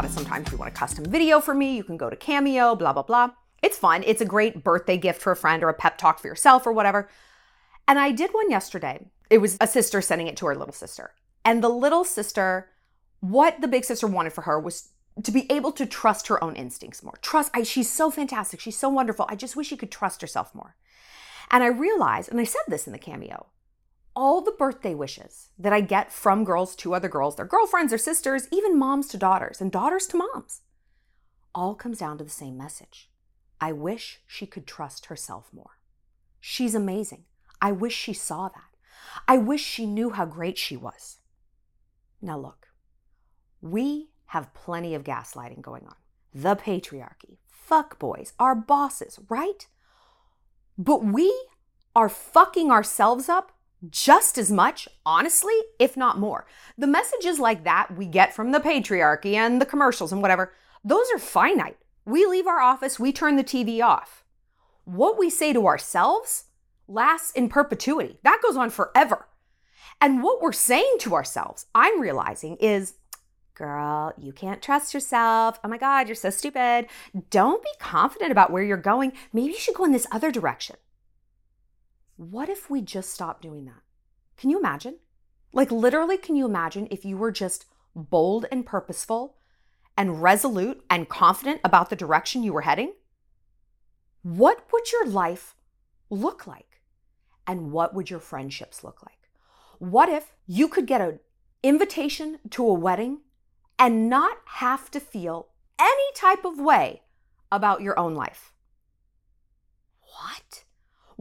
About 0.02 0.12
it 0.12 0.14
sometimes. 0.14 0.48
If 0.48 0.54
you 0.54 0.58
want 0.58 0.72
a 0.72 0.76
custom 0.76 1.06
video 1.06 1.40
for 1.40 1.54
me, 1.54 1.76
you 1.76 1.84
can 1.84 1.98
go 1.98 2.10
to 2.10 2.16
Cameo, 2.16 2.76
blah, 2.76 2.94
blah, 2.94 3.04
blah. 3.04 3.32
It's 3.62 3.78
fun. 3.78 4.04
It's 4.06 4.22
a 4.22 4.26
great 4.26 4.64
birthday 4.64 4.98
gift 4.98 5.22
for 5.22 5.32
a 5.32 5.36
friend 5.36 5.64
or 5.64 5.70
a 5.70 5.74
pep 5.74 5.98
talk 5.98 6.20
for 6.20 6.28
yourself 6.28 6.66
or 6.66 6.72
whatever. 6.72 7.08
And 7.88 8.00
I 8.00 8.12
did 8.12 8.32
one 8.32 8.50
yesterday. 8.50 9.06
It 9.30 9.38
was 9.38 9.58
a 9.62 9.68
sister 9.68 10.02
sending 10.02 10.28
it 10.28 10.36
to 10.38 10.48
her 10.48 10.56
little 10.56 10.74
sister. 10.74 11.12
And 11.46 11.64
the 11.64 11.70
little 11.70 12.04
sister, 12.04 12.70
what 13.20 13.62
the 13.62 13.68
big 13.68 13.86
sister 13.86 14.08
wanted 14.08 14.34
for 14.34 14.42
her 14.42 14.60
was 14.60 14.90
to 15.24 15.32
be 15.32 15.46
able 15.52 15.72
to 15.74 15.86
trust 15.86 16.28
her 16.28 16.44
own 16.44 16.56
instincts 16.56 17.04
more. 17.04 17.20
Trust, 17.22 17.52
I, 17.54 17.62
she's 17.62 17.90
so 17.90 18.10
fantastic. 18.10 18.60
She's 18.60 18.78
so 18.78 18.90
wonderful. 18.90 19.28
I 19.30 19.36
just 19.36 19.56
wish 19.56 19.68
she 19.68 19.78
could 19.78 19.92
trust 19.92 20.22
herself 20.22 20.56
more. 20.56 20.76
And 21.52 21.64
I 21.64 21.68
realized, 21.68 22.32
and 22.32 22.40
I 22.40 22.46
said 22.46 22.62
this 22.68 22.88
in 22.88 22.94
the 22.94 23.00
cameo, 23.00 23.48
all 24.16 24.42
the 24.42 24.52
birthday 24.52 24.94
wishes 24.94 25.50
that 25.58 25.74
I 25.74 25.82
get 25.82 26.12
from 26.12 26.44
girls 26.44 26.76
to 26.78 26.94
other 26.94 27.10
girls, 27.10 27.36
their 27.36 27.46
girlfriends 27.46 27.92
their 27.92 27.98
sisters, 27.98 28.48
even 28.52 28.78
moms 28.78 29.08
to 29.10 29.18
daughters 29.18 29.62
and 29.62 29.72
daughters 29.72 30.08
to 30.08 30.18
moms, 30.18 30.62
all 31.54 31.76
comes 31.76 32.00
down 32.00 32.18
to 32.18 32.24
the 32.24 32.30
same 32.30 32.58
message. 32.58 33.10
I 33.60 33.72
wish 33.72 34.22
she 34.26 34.46
could 34.46 34.66
trust 34.66 35.06
herself 35.06 35.50
more. 35.54 35.78
She's 36.40 36.76
amazing. 36.76 37.26
I 37.62 37.72
wish 37.72 37.96
she 37.96 38.14
saw 38.14 38.50
that. 38.50 38.72
I 39.28 39.38
wish 39.38 39.64
she 39.64 39.86
knew 39.86 40.12
how 40.12 40.26
great 40.26 40.58
she 40.58 40.76
was. 40.76 41.18
Now, 42.22 42.38
look, 42.38 42.68
we 43.62 44.10
have 44.28 44.54
plenty 44.54 44.96
of 44.96 45.04
gaslighting 45.04 45.62
going 45.62 45.86
on. 45.86 45.96
The 46.34 46.56
patriarchy, 46.56 47.38
fuck 47.48 48.00
boys, 48.00 48.34
our 48.40 48.56
bosses, 48.56 49.20
right? 49.30 49.68
But 50.78 51.04
we 51.04 51.48
are 51.96 52.10
fucking 52.10 52.72
ourselves 52.72 53.30
up 53.30 53.52
just 53.90 54.38
as 54.38 54.52
much, 54.52 54.88
honestly, 55.06 55.54
if 55.80 55.98
not 55.98 56.20
more. 56.20 56.46
The 56.78 56.88
messages 56.88 57.40
like 57.40 57.64
that 57.64 57.96
we 57.96 58.06
get 58.06 58.36
from 58.36 58.52
the 58.52 58.60
patriarchy 58.60 59.34
and 59.34 59.60
the 59.62 59.66
commercials 59.66 60.12
and 60.12 60.22
whatever, 60.22 60.54
those 60.84 61.08
are 61.14 61.20
finite. 61.20 61.78
We 62.06 62.26
leave 62.26 62.48
our 62.48 62.60
office, 62.60 63.00
we 63.00 63.12
turn 63.12 63.36
the 63.36 63.44
TV 63.44 63.84
off. 63.84 64.24
What 64.86 65.18
we 65.18 65.30
say 65.30 65.54
to 65.54 65.68
ourselves 65.68 66.46
lasts 66.88 67.32
in 67.32 67.50
perpetuity. 67.50 68.18
That 68.24 68.42
goes 68.44 68.58
on 68.58 68.70
forever. 68.70 69.28
And 70.00 70.24
what 70.24 70.42
we're 70.42 70.52
saying 70.52 70.98
to 71.02 71.14
ourselves, 71.14 71.68
I'm 71.76 72.02
realizing, 72.02 72.58
is 72.58 72.96
girl, 73.54 74.14
you 74.18 74.34
can't 74.34 74.62
trust 74.62 74.94
yourself. 74.94 75.60
Oh 75.64 75.68
my 75.68 75.78
God, 75.78 76.08
you're 76.08 76.16
so 76.16 76.32
stupid. 76.32 76.88
Don't 77.30 77.62
be 77.62 77.70
confident 77.80 78.32
about 78.32 78.52
where 78.52 78.64
you're 78.64 78.78
going. 78.78 79.14
Maybe 79.32 79.54
you 79.54 79.60
should 79.60 79.76
go 79.76 79.86
in 79.86 79.92
this 79.92 80.08
other 80.12 80.32
direction. 80.32 80.78
What 82.22 82.50
if 82.50 82.70
we 82.70 82.82
just 82.82 83.10
stopped 83.10 83.42
doing 83.42 83.66
that? 83.66 83.82
Can 84.38 84.52
you 84.52 84.60
imagine? 84.60 84.98
Like, 85.54 85.72
literally, 85.72 86.18
can 86.18 86.36
you 86.36 86.46
imagine 86.46 86.88
if 86.92 87.04
you 87.04 87.18
were 87.18 87.32
just 87.32 87.66
bold 87.96 88.46
and 88.52 88.64
purposeful 88.64 89.38
and 89.98 90.22
resolute 90.22 90.84
and 90.88 91.10
confident 91.10 91.62
about 91.64 91.90
the 91.90 91.96
direction 91.96 92.44
you 92.44 92.54
were 92.54 92.62
heading? 92.62 92.94
what 94.24 94.72
would 94.72 94.92
your 94.92 95.08
life 95.08 95.56
look 96.12 96.46
like? 96.46 96.82
And 97.48 97.72
what 97.72 97.96
would 97.96 98.12
your 98.12 98.20
friendships 98.20 98.84
look 98.84 99.02
like? 99.04 99.30
What 99.80 100.10
if 100.10 100.36
you 100.46 100.68
could 100.68 100.86
get 100.86 101.02
an 101.02 101.20
invitation 101.64 102.38
to 102.52 102.68
a 102.68 102.74
wedding 102.74 103.22
and 103.80 104.10
not 104.10 104.38
have 104.46 104.92
to 104.92 105.00
feel 105.00 105.48
any 105.80 106.14
type 106.16 106.46
of 106.46 106.60
way 106.60 107.02
about 107.52 107.82
your 107.82 107.98
own 107.98 108.14
life? 108.14 108.51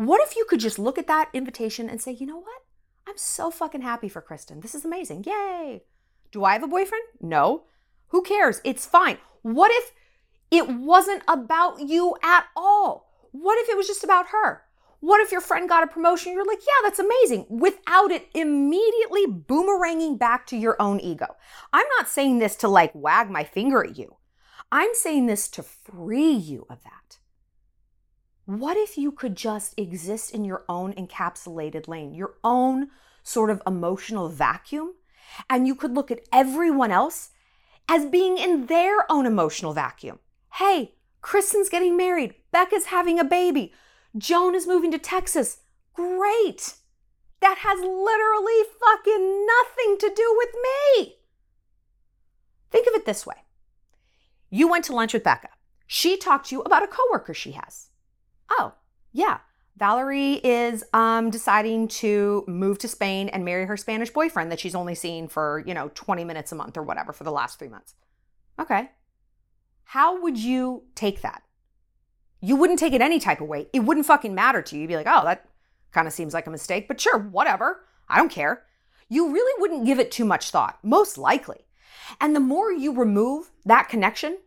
What? 0.00 0.22
If 0.26 0.34
you 0.34 0.46
could 0.48 0.60
just 0.60 0.78
look 0.78 0.96
at 0.96 1.06
that 1.08 1.28
invitation 1.34 1.90
and 1.90 2.00
say, 2.00 2.12
you 2.12 2.24
know 2.24 2.38
what? 2.38 2.62
I'm 3.06 3.18
so 3.18 3.50
fucking 3.50 3.82
happy 3.82 4.08
for 4.08 4.22
Kristen. 4.22 4.60
This 4.60 4.74
is 4.74 4.84
amazing. 4.84 5.24
Yay. 5.24 5.82
Do 6.32 6.42
I 6.42 6.54
have 6.54 6.62
a 6.62 6.68
boyfriend? 6.68 7.04
No. 7.20 7.64
Who 8.08 8.22
cares? 8.22 8.62
It's 8.64 8.86
fine. 8.86 9.18
What 9.42 9.70
if 9.70 9.92
it 10.50 10.70
wasn't 10.70 11.22
about 11.28 11.80
you 11.80 12.16
at 12.22 12.46
all? 12.56 13.12
What 13.32 13.58
if 13.58 13.68
it 13.68 13.76
was 13.76 13.86
just 13.86 14.02
about 14.02 14.28
her? 14.28 14.62
What 15.00 15.20
if 15.20 15.32
your 15.32 15.42
friend 15.42 15.68
got 15.68 15.84
a 15.84 15.86
promotion? 15.86 16.32
You're 16.32 16.46
like, 16.46 16.60
yeah, 16.60 16.88
that's 16.88 16.98
amazing, 16.98 17.46
without 17.50 18.10
it 18.10 18.28
immediately 18.34 19.26
boomeranging 19.26 20.18
back 20.18 20.46
to 20.46 20.56
your 20.56 20.80
own 20.80 20.98
ego. 21.00 21.36
I'm 21.74 21.86
not 21.98 22.08
saying 22.08 22.38
this 22.38 22.56
to 22.56 22.68
like 22.68 22.94
wag 22.94 23.30
my 23.30 23.44
finger 23.44 23.84
at 23.84 23.98
you. 23.98 24.16
I'm 24.72 24.94
saying 24.94 25.26
this 25.26 25.48
to 25.50 25.62
free 25.62 26.32
you 26.32 26.66
of 26.70 26.82
that. 26.84 27.18
What 28.46 28.76
if 28.76 28.98
you 28.98 29.12
could 29.12 29.36
just 29.36 29.78
exist 29.78 30.32
in 30.32 30.44
your 30.44 30.64
own 30.68 30.92
encapsulated 30.94 31.88
lane, 31.88 32.14
your 32.14 32.34
own 32.42 32.88
sort 33.22 33.50
of 33.50 33.62
emotional 33.66 34.28
vacuum, 34.28 34.94
and 35.48 35.66
you 35.66 35.74
could 35.74 35.94
look 35.94 36.10
at 36.10 36.26
everyone 36.32 36.90
else 36.90 37.30
as 37.88 38.06
being 38.06 38.38
in 38.38 38.66
their 38.66 39.10
own 39.10 39.26
emotional 39.26 39.72
vacuum? 39.72 40.18
Hey, 40.54 40.94
Kristen's 41.20 41.68
getting 41.68 41.96
married. 41.96 42.34
Becca's 42.50 42.86
having 42.86 43.18
a 43.18 43.24
baby. 43.24 43.72
Joan 44.16 44.54
is 44.54 44.66
moving 44.66 44.90
to 44.90 44.98
Texas. 44.98 45.58
Great. 45.94 46.74
That 47.40 47.58
has 47.58 47.78
literally 47.78 48.64
fucking 48.80 49.46
nothing 49.46 49.98
to 49.98 50.12
do 50.14 50.34
with 50.36 50.50
me. 50.54 51.16
Think 52.70 52.86
of 52.86 52.94
it 52.94 53.06
this 53.06 53.26
way 53.26 53.36
you 54.52 54.68
went 54.68 54.84
to 54.86 54.92
lunch 54.92 55.14
with 55.14 55.22
Becca. 55.22 55.50
She 55.86 56.16
talked 56.16 56.48
to 56.48 56.56
you 56.56 56.62
about 56.62 56.82
a 56.82 56.88
coworker 56.88 57.34
she 57.34 57.52
has. 57.52 57.89
Oh, 58.50 58.72
yeah. 59.12 59.38
Valerie 59.76 60.34
is 60.34 60.84
um, 60.92 61.30
deciding 61.30 61.88
to 61.88 62.44
move 62.46 62.78
to 62.78 62.88
Spain 62.88 63.30
and 63.30 63.44
marry 63.44 63.64
her 63.64 63.76
Spanish 63.76 64.10
boyfriend 64.10 64.52
that 64.52 64.60
she's 64.60 64.74
only 64.74 64.94
seen 64.94 65.26
for, 65.26 65.62
you 65.66 65.72
know, 65.72 65.90
20 65.94 66.24
minutes 66.24 66.52
a 66.52 66.54
month 66.54 66.76
or 66.76 66.82
whatever 66.82 67.12
for 67.12 67.24
the 67.24 67.32
last 67.32 67.58
three 67.58 67.68
months. 67.68 67.94
Okay. 68.58 68.90
How 69.84 70.20
would 70.20 70.36
you 70.36 70.82
take 70.94 71.22
that? 71.22 71.42
You 72.42 72.56
wouldn't 72.56 72.78
take 72.78 72.92
it 72.92 73.00
any 73.00 73.18
type 73.18 73.40
of 73.40 73.48
way. 73.48 73.68
It 73.72 73.80
wouldn't 73.80 74.06
fucking 74.06 74.34
matter 74.34 74.60
to 74.60 74.74
you. 74.74 74.82
You'd 74.82 74.88
be 74.88 74.96
like, 74.96 75.06
oh, 75.08 75.24
that 75.24 75.48
kind 75.92 76.06
of 76.06 76.12
seems 76.12 76.34
like 76.34 76.46
a 76.46 76.50
mistake, 76.50 76.86
but 76.86 77.00
sure, 77.00 77.18
whatever. 77.18 77.84
I 78.08 78.18
don't 78.18 78.30
care. 78.30 78.64
You 79.08 79.32
really 79.32 79.60
wouldn't 79.60 79.86
give 79.86 79.98
it 79.98 80.10
too 80.10 80.24
much 80.24 80.50
thought, 80.50 80.78
most 80.82 81.18
likely. 81.18 81.66
And 82.20 82.34
the 82.34 82.40
more 82.40 82.70
you 82.70 82.92
remove 82.92 83.50
that 83.64 83.88
connection, 83.88 84.38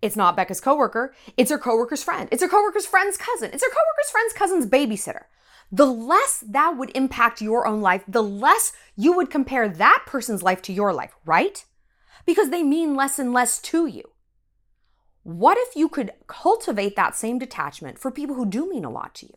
it's 0.00 0.16
not 0.16 0.36
Becca's 0.36 0.60
coworker, 0.60 1.14
it's 1.36 1.50
her 1.50 1.58
coworker's 1.58 2.04
friend. 2.04 2.28
It's 2.30 2.42
her 2.42 2.48
coworker's 2.48 2.86
friend's 2.86 3.16
cousin. 3.16 3.50
It's 3.52 3.64
her 3.64 3.70
coworker's 3.70 4.10
friend's 4.10 4.32
cousin's 4.32 4.66
babysitter. 4.66 5.24
The 5.70 5.86
less 5.86 6.42
that 6.48 6.76
would 6.76 6.96
impact 6.96 7.42
your 7.42 7.66
own 7.66 7.82
life, 7.82 8.02
the 8.08 8.22
less 8.22 8.72
you 8.96 9.12
would 9.12 9.30
compare 9.30 9.68
that 9.68 10.04
person's 10.06 10.42
life 10.42 10.62
to 10.62 10.72
your 10.72 10.92
life, 10.92 11.14
right? 11.26 11.64
Because 12.24 12.50
they 12.50 12.62
mean 12.62 12.94
less 12.94 13.18
and 13.18 13.32
less 13.32 13.60
to 13.62 13.86
you. 13.86 14.04
What 15.24 15.58
if 15.58 15.76
you 15.76 15.90
could 15.90 16.12
cultivate 16.26 16.96
that 16.96 17.14
same 17.14 17.38
detachment 17.38 17.98
for 17.98 18.10
people 18.10 18.36
who 18.36 18.46
do 18.46 18.68
mean 18.68 18.84
a 18.84 18.90
lot 18.90 19.14
to 19.16 19.26
you? 19.26 19.36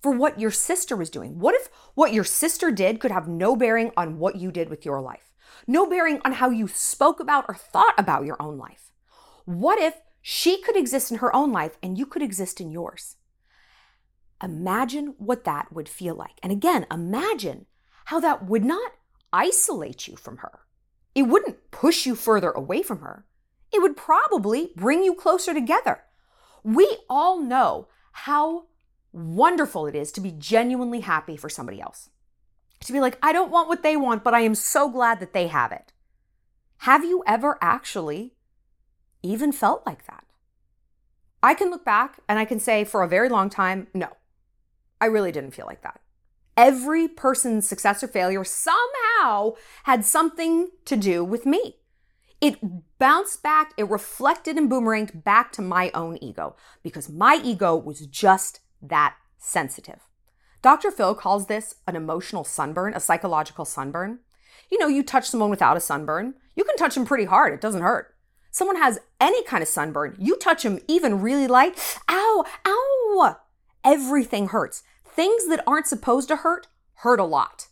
For 0.00 0.12
what 0.12 0.38
your 0.38 0.52
sister 0.52 0.94
was 0.94 1.10
doing? 1.10 1.40
What 1.40 1.56
if 1.56 1.68
what 1.94 2.12
your 2.12 2.22
sister 2.22 2.70
did 2.70 3.00
could 3.00 3.10
have 3.10 3.26
no 3.26 3.56
bearing 3.56 3.90
on 3.96 4.18
what 4.18 4.36
you 4.36 4.52
did 4.52 4.68
with 4.68 4.84
your 4.84 5.00
life? 5.00 5.32
No 5.66 5.86
bearing 5.86 6.20
on 6.24 6.34
how 6.34 6.50
you 6.50 6.68
spoke 6.68 7.18
about 7.18 7.46
or 7.48 7.54
thought 7.56 7.94
about 7.98 8.26
your 8.26 8.40
own 8.40 8.58
life? 8.58 8.87
What 9.48 9.78
if 9.78 9.94
she 10.20 10.60
could 10.62 10.76
exist 10.76 11.10
in 11.10 11.18
her 11.18 11.34
own 11.34 11.52
life 11.52 11.78
and 11.82 11.96
you 11.96 12.06
could 12.06 12.22
exist 12.22 12.60
in 12.60 12.70
yours? 12.70 13.16
Imagine 14.42 15.14
what 15.18 15.44
that 15.44 15.72
would 15.72 15.88
feel 15.88 16.14
like. 16.14 16.38
And 16.42 16.52
again, 16.52 16.86
imagine 16.90 17.66
how 18.06 18.20
that 18.20 18.46
would 18.46 18.64
not 18.64 18.92
isolate 19.32 20.06
you 20.06 20.16
from 20.16 20.38
her. 20.38 20.60
It 21.14 21.22
wouldn't 21.22 21.70
push 21.70 22.06
you 22.06 22.14
further 22.14 22.50
away 22.50 22.82
from 22.82 23.00
her 23.00 23.24
it 23.72 23.82
would 23.82 23.96
probably 23.96 24.70
bring 24.76 25.02
you 25.04 25.14
closer 25.14 25.52
together. 25.52 26.02
We 26.62 26.98
all 27.08 27.40
know 27.40 27.88
how 28.12 28.66
wonderful 29.12 29.86
it 29.86 29.94
is 29.94 30.12
to 30.12 30.20
be 30.20 30.32
genuinely 30.32 31.00
happy 31.00 31.36
for 31.36 31.48
somebody 31.48 31.80
else. 31.80 32.10
To 32.84 32.92
be 32.92 33.00
like, 33.00 33.18
I 33.22 33.32
don't 33.32 33.50
want 33.50 33.68
what 33.68 33.82
they 33.82 33.96
want, 33.96 34.24
but 34.24 34.34
I 34.34 34.40
am 34.40 34.54
so 34.54 34.88
glad 34.88 35.20
that 35.20 35.32
they 35.32 35.48
have 35.48 35.72
it. 35.72 35.92
Have 36.78 37.04
you 37.04 37.22
ever 37.26 37.58
actually 37.60 38.34
even 39.22 39.52
felt 39.52 39.84
like 39.86 40.06
that? 40.06 40.24
I 41.42 41.54
can 41.54 41.70
look 41.70 41.84
back 41.84 42.20
and 42.28 42.38
I 42.38 42.44
can 42.44 42.58
say 42.58 42.84
for 42.84 43.02
a 43.02 43.08
very 43.08 43.28
long 43.28 43.48
time, 43.48 43.86
no, 43.94 44.08
I 45.00 45.06
really 45.06 45.32
didn't 45.32 45.52
feel 45.52 45.66
like 45.66 45.82
that. 45.82 46.00
Every 46.56 47.06
person's 47.06 47.68
success 47.68 48.02
or 48.02 48.08
failure 48.08 48.42
somehow 48.42 49.52
had 49.84 50.04
something 50.04 50.70
to 50.86 50.96
do 50.96 51.22
with 51.24 51.46
me. 51.46 51.76
It 52.40 52.58
bounced 52.98 53.42
back, 53.42 53.72
it 53.76 53.88
reflected 53.88 54.56
and 54.56 54.70
boomeranged 54.70 55.24
back 55.24 55.52
to 55.52 55.62
my 55.62 55.90
own 55.94 56.18
ego 56.20 56.56
because 56.82 57.08
my 57.08 57.40
ego 57.42 57.76
was 57.76 58.06
just 58.06 58.60
that 58.82 59.14
sensitive. 59.38 60.00
Dr. 60.62 60.90
Phil 60.90 61.14
calls 61.14 61.46
this 61.46 61.76
an 61.86 61.94
emotional 61.94 62.44
sunburn, 62.44 62.94
a 62.94 63.00
psychological 63.00 63.64
sunburn. 63.64 64.20
You 64.70 64.78
know, 64.78 64.88
you 64.88 65.02
touch 65.02 65.28
someone 65.28 65.50
without 65.50 65.76
a 65.76 65.80
sunburn, 65.80 66.34
you 66.56 66.64
can 66.64 66.76
touch 66.76 66.94
them 66.94 67.06
pretty 67.06 67.24
hard, 67.24 67.54
it 67.54 67.60
doesn't 67.60 67.82
hurt. 67.82 68.14
Someone 68.58 68.76
has 68.76 68.98
any 69.20 69.44
kind 69.44 69.62
of 69.62 69.68
sunburn, 69.68 70.16
you 70.18 70.36
touch 70.36 70.64
them 70.64 70.80
even 70.88 71.22
really 71.22 71.46
light, 71.46 71.78
ow, 72.08 72.44
ow, 72.66 73.36
everything 73.84 74.48
hurts. 74.48 74.82
Things 75.04 75.46
that 75.46 75.62
aren't 75.64 75.86
supposed 75.86 76.26
to 76.26 76.36
hurt 76.38 76.66
hurt 76.94 77.20
a 77.20 77.24
lot. 77.24 77.68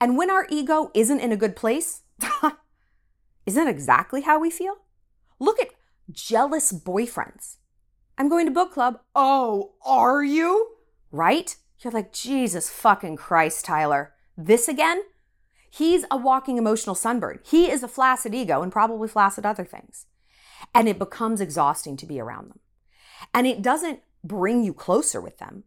And 0.00 0.16
when 0.16 0.30
our 0.30 0.46
ego 0.48 0.90
isn't 0.94 1.20
in 1.20 1.32
a 1.32 1.36
good 1.36 1.54
place, 1.54 2.00
Isn't 3.46 3.68
exactly 3.68 4.22
how 4.22 4.38
we 4.38 4.48
feel? 4.48 4.76
Look 5.38 5.60
at 5.60 5.68
jealous 6.10 6.72
boyfriends. 6.72 7.56
I'm 8.16 8.30
going 8.30 8.46
to 8.46 8.52
book 8.52 8.72
club. 8.72 9.00
Oh, 9.14 9.72
are 9.84 10.24
you? 10.24 10.76
Right? 11.12 11.54
You're 11.80 11.92
like, 11.92 12.10
Jesus 12.10 12.70
fucking 12.70 13.16
Christ, 13.16 13.66
Tyler. 13.66 14.14
This 14.34 14.66
again? 14.66 15.02
He's 15.74 16.04
a 16.10 16.16
walking 16.16 16.58
emotional 16.58 16.94
sunburn. 16.94 17.40
He 17.44 17.70
is 17.70 17.82
a 17.82 17.88
flaccid 17.88 18.34
ego 18.34 18.62
and 18.62 18.70
probably 18.70 19.08
flaccid 19.08 19.44
other 19.44 19.64
things. 19.64 20.06
And 20.74 20.88
it 20.88 20.98
becomes 20.98 21.40
exhausting 21.40 21.96
to 21.96 22.06
be 22.06 22.20
around 22.20 22.50
them. 22.50 22.60
And 23.32 23.46
it 23.46 23.62
doesn't 23.62 24.00
bring 24.22 24.62
you 24.62 24.72
closer 24.72 25.20
with 25.20 25.38
them. 25.38 25.64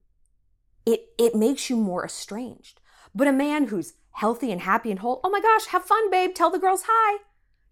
It, 0.86 1.08
it 1.18 1.36
makes 1.36 1.70
you 1.70 1.76
more 1.76 2.06
estranged. 2.06 2.80
But 3.14 3.28
a 3.28 3.34
man 3.34 3.68
who's 3.68 3.94
healthy 4.12 4.52
and 4.52 4.62
happy 4.62 4.92
and 4.92 5.00
whole, 5.00 5.20
oh 5.24 5.30
my 5.30 5.42
gosh, 5.42 5.68
have 5.68 5.84
fun, 5.84 6.10
babe. 6.10 6.34
Tell 6.34 6.50
the 6.50 6.60
girls 6.60 6.84
hi 6.88 7.20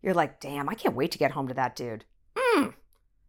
you're 0.05 0.13
like, 0.13 0.39
damn, 0.39 0.69
I 0.69 0.75
can't 0.75 0.95
wait 0.95 1.11
to 1.11 1.17
get 1.17 1.31
home 1.31 1.47
to 1.47 1.53
that 1.55 1.75
dude. 1.75 2.05
Mm, 2.37 2.75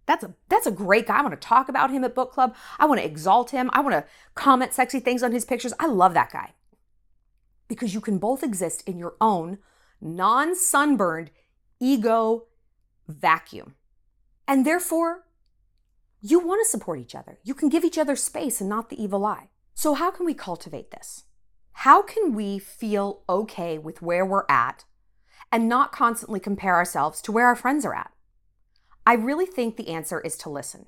that's 0.04 0.22
a 0.22 0.34
that's 0.50 0.66
a 0.66 0.70
great 0.70 1.06
guy. 1.06 1.18
I 1.18 1.22
want 1.22 1.32
to 1.32 1.48
talk 1.48 1.70
about 1.70 1.90
him 1.90 2.04
at 2.04 2.14
book 2.14 2.32
club. 2.32 2.54
I 2.78 2.84
want 2.84 3.00
to 3.00 3.06
exalt 3.06 3.50
him. 3.50 3.70
I 3.72 3.80
want 3.80 3.94
to 3.94 4.04
comment 4.34 4.74
sexy 4.74 5.00
things 5.00 5.22
on 5.22 5.32
his 5.32 5.46
pictures. 5.46 5.72
I 5.80 5.86
love 5.86 6.12
that 6.12 6.30
guy. 6.30 6.52
Because 7.68 7.94
you 7.94 8.00
can 8.00 8.18
both 8.18 8.42
exist 8.42 8.82
in 8.86 8.98
your 8.98 9.16
own 9.20 9.58
non-sunburned 10.00 11.30
ego 11.80 12.44
vacuum. 13.08 13.74
And 14.48 14.64
therefore, 14.64 15.24
you 16.20 16.38
want 16.40 16.64
to 16.64 16.70
support 16.70 16.98
each 16.98 17.14
other. 17.14 17.38
You 17.42 17.54
can 17.54 17.68
give 17.68 17.84
each 17.84 17.98
other 17.98 18.16
space 18.16 18.60
and 18.60 18.70
not 18.70 18.90
the 18.90 19.02
evil 19.02 19.24
eye. 19.24 19.50
So 19.74 19.94
how 19.94 20.10
can 20.10 20.26
we 20.26 20.34
cultivate 20.34 20.90
this? 20.90 21.24
How 21.72 22.02
can 22.02 22.34
we 22.34 22.58
feel 22.58 23.22
okay 23.28 23.76
with 23.76 24.00
where 24.00 24.24
we're 24.24 24.46
at 24.48 24.84
and 25.52 25.68
not 25.68 25.92
constantly 25.92 26.40
compare 26.40 26.74
ourselves 26.74 27.20
to 27.22 27.32
where 27.32 27.46
our 27.46 27.56
friends 27.56 27.84
are 27.84 27.94
at? 27.94 28.12
I 29.06 29.14
really 29.14 29.46
think 29.46 29.76
the 29.76 29.88
answer 29.88 30.20
is 30.20 30.36
to 30.38 30.50
listen. 30.50 30.86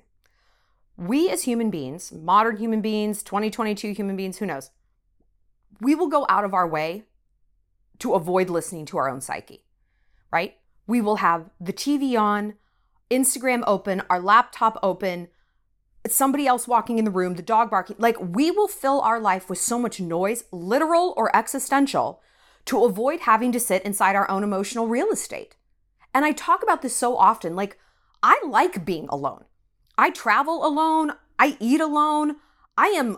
We 0.97 1.29
as 1.29 1.43
human 1.43 1.69
beings, 1.69 2.11
modern 2.11 2.57
human 2.57 2.81
beings, 2.81 3.23
2022 3.23 3.93
human 3.93 4.17
beings, 4.17 4.39
who 4.39 4.45
knows, 4.45 4.71
we 5.81 5.95
will 5.95 6.07
go 6.07 6.25
out 6.29 6.43
of 6.43 6.53
our 6.53 6.67
way 6.67 7.05
to 7.99 8.13
avoid 8.13 8.49
listening 8.49 8.85
to 8.85 8.97
our 8.97 9.09
own 9.09 9.21
psyche, 9.21 9.65
right? 10.31 10.55
We 10.87 11.01
will 11.01 11.17
have 11.17 11.49
the 11.59 11.73
TV 11.73 12.19
on, 12.19 12.55
Instagram 13.11 13.63
open, 13.65 14.01
our 14.09 14.19
laptop 14.19 14.77
open, 14.83 15.27
somebody 16.07 16.47
else 16.47 16.67
walking 16.67 16.97
in 16.97 17.05
the 17.05 17.11
room, 17.11 17.35
the 17.35 17.41
dog 17.41 17.69
barking. 17.69 17.95
Like 17.99 18.17
we 18.19 18.51
will 18.51 18.67
fill 18.67 19.01
our 19.01 19.19
life 19.19 19.49
with 19.49 19.59
so 19.59 19.77
much 19.79 19.99
noise, 19.99 20.43
literal 20.51 21.13
or 21.17 21.35
existential, 21.35 22.21
to 22.65 22.83
avoid 22.85 23.21
having 23.21 23.51
to 23.51 23.59
sit 23.59 23.83
inside 23.83 24.15
our 24.15 24.29
own 24.29 24.43
emotional 24.43 24.87
real 24.87 25.09
estate. 25.09 25.55
And 26.13 26.25
I 26.25 26.31
talk 26.31 26.63
about 26.63 26.81
this 26.81 26.95
so 26.95 27.17
often. 27.17 27.55
Like, 27.55 27.77
I 28.21 28.41
like 28.45 28.85
being 28.85 29.07
alone. 29.09 29.45
I 29.97 30.09
travel 30.09 30.65
alone, 30.65 31.13
I 31.37 31.57
eat 31.59 31.81
alone. 31.81 32.37
I 32.77 32.87
am 32.87 33.17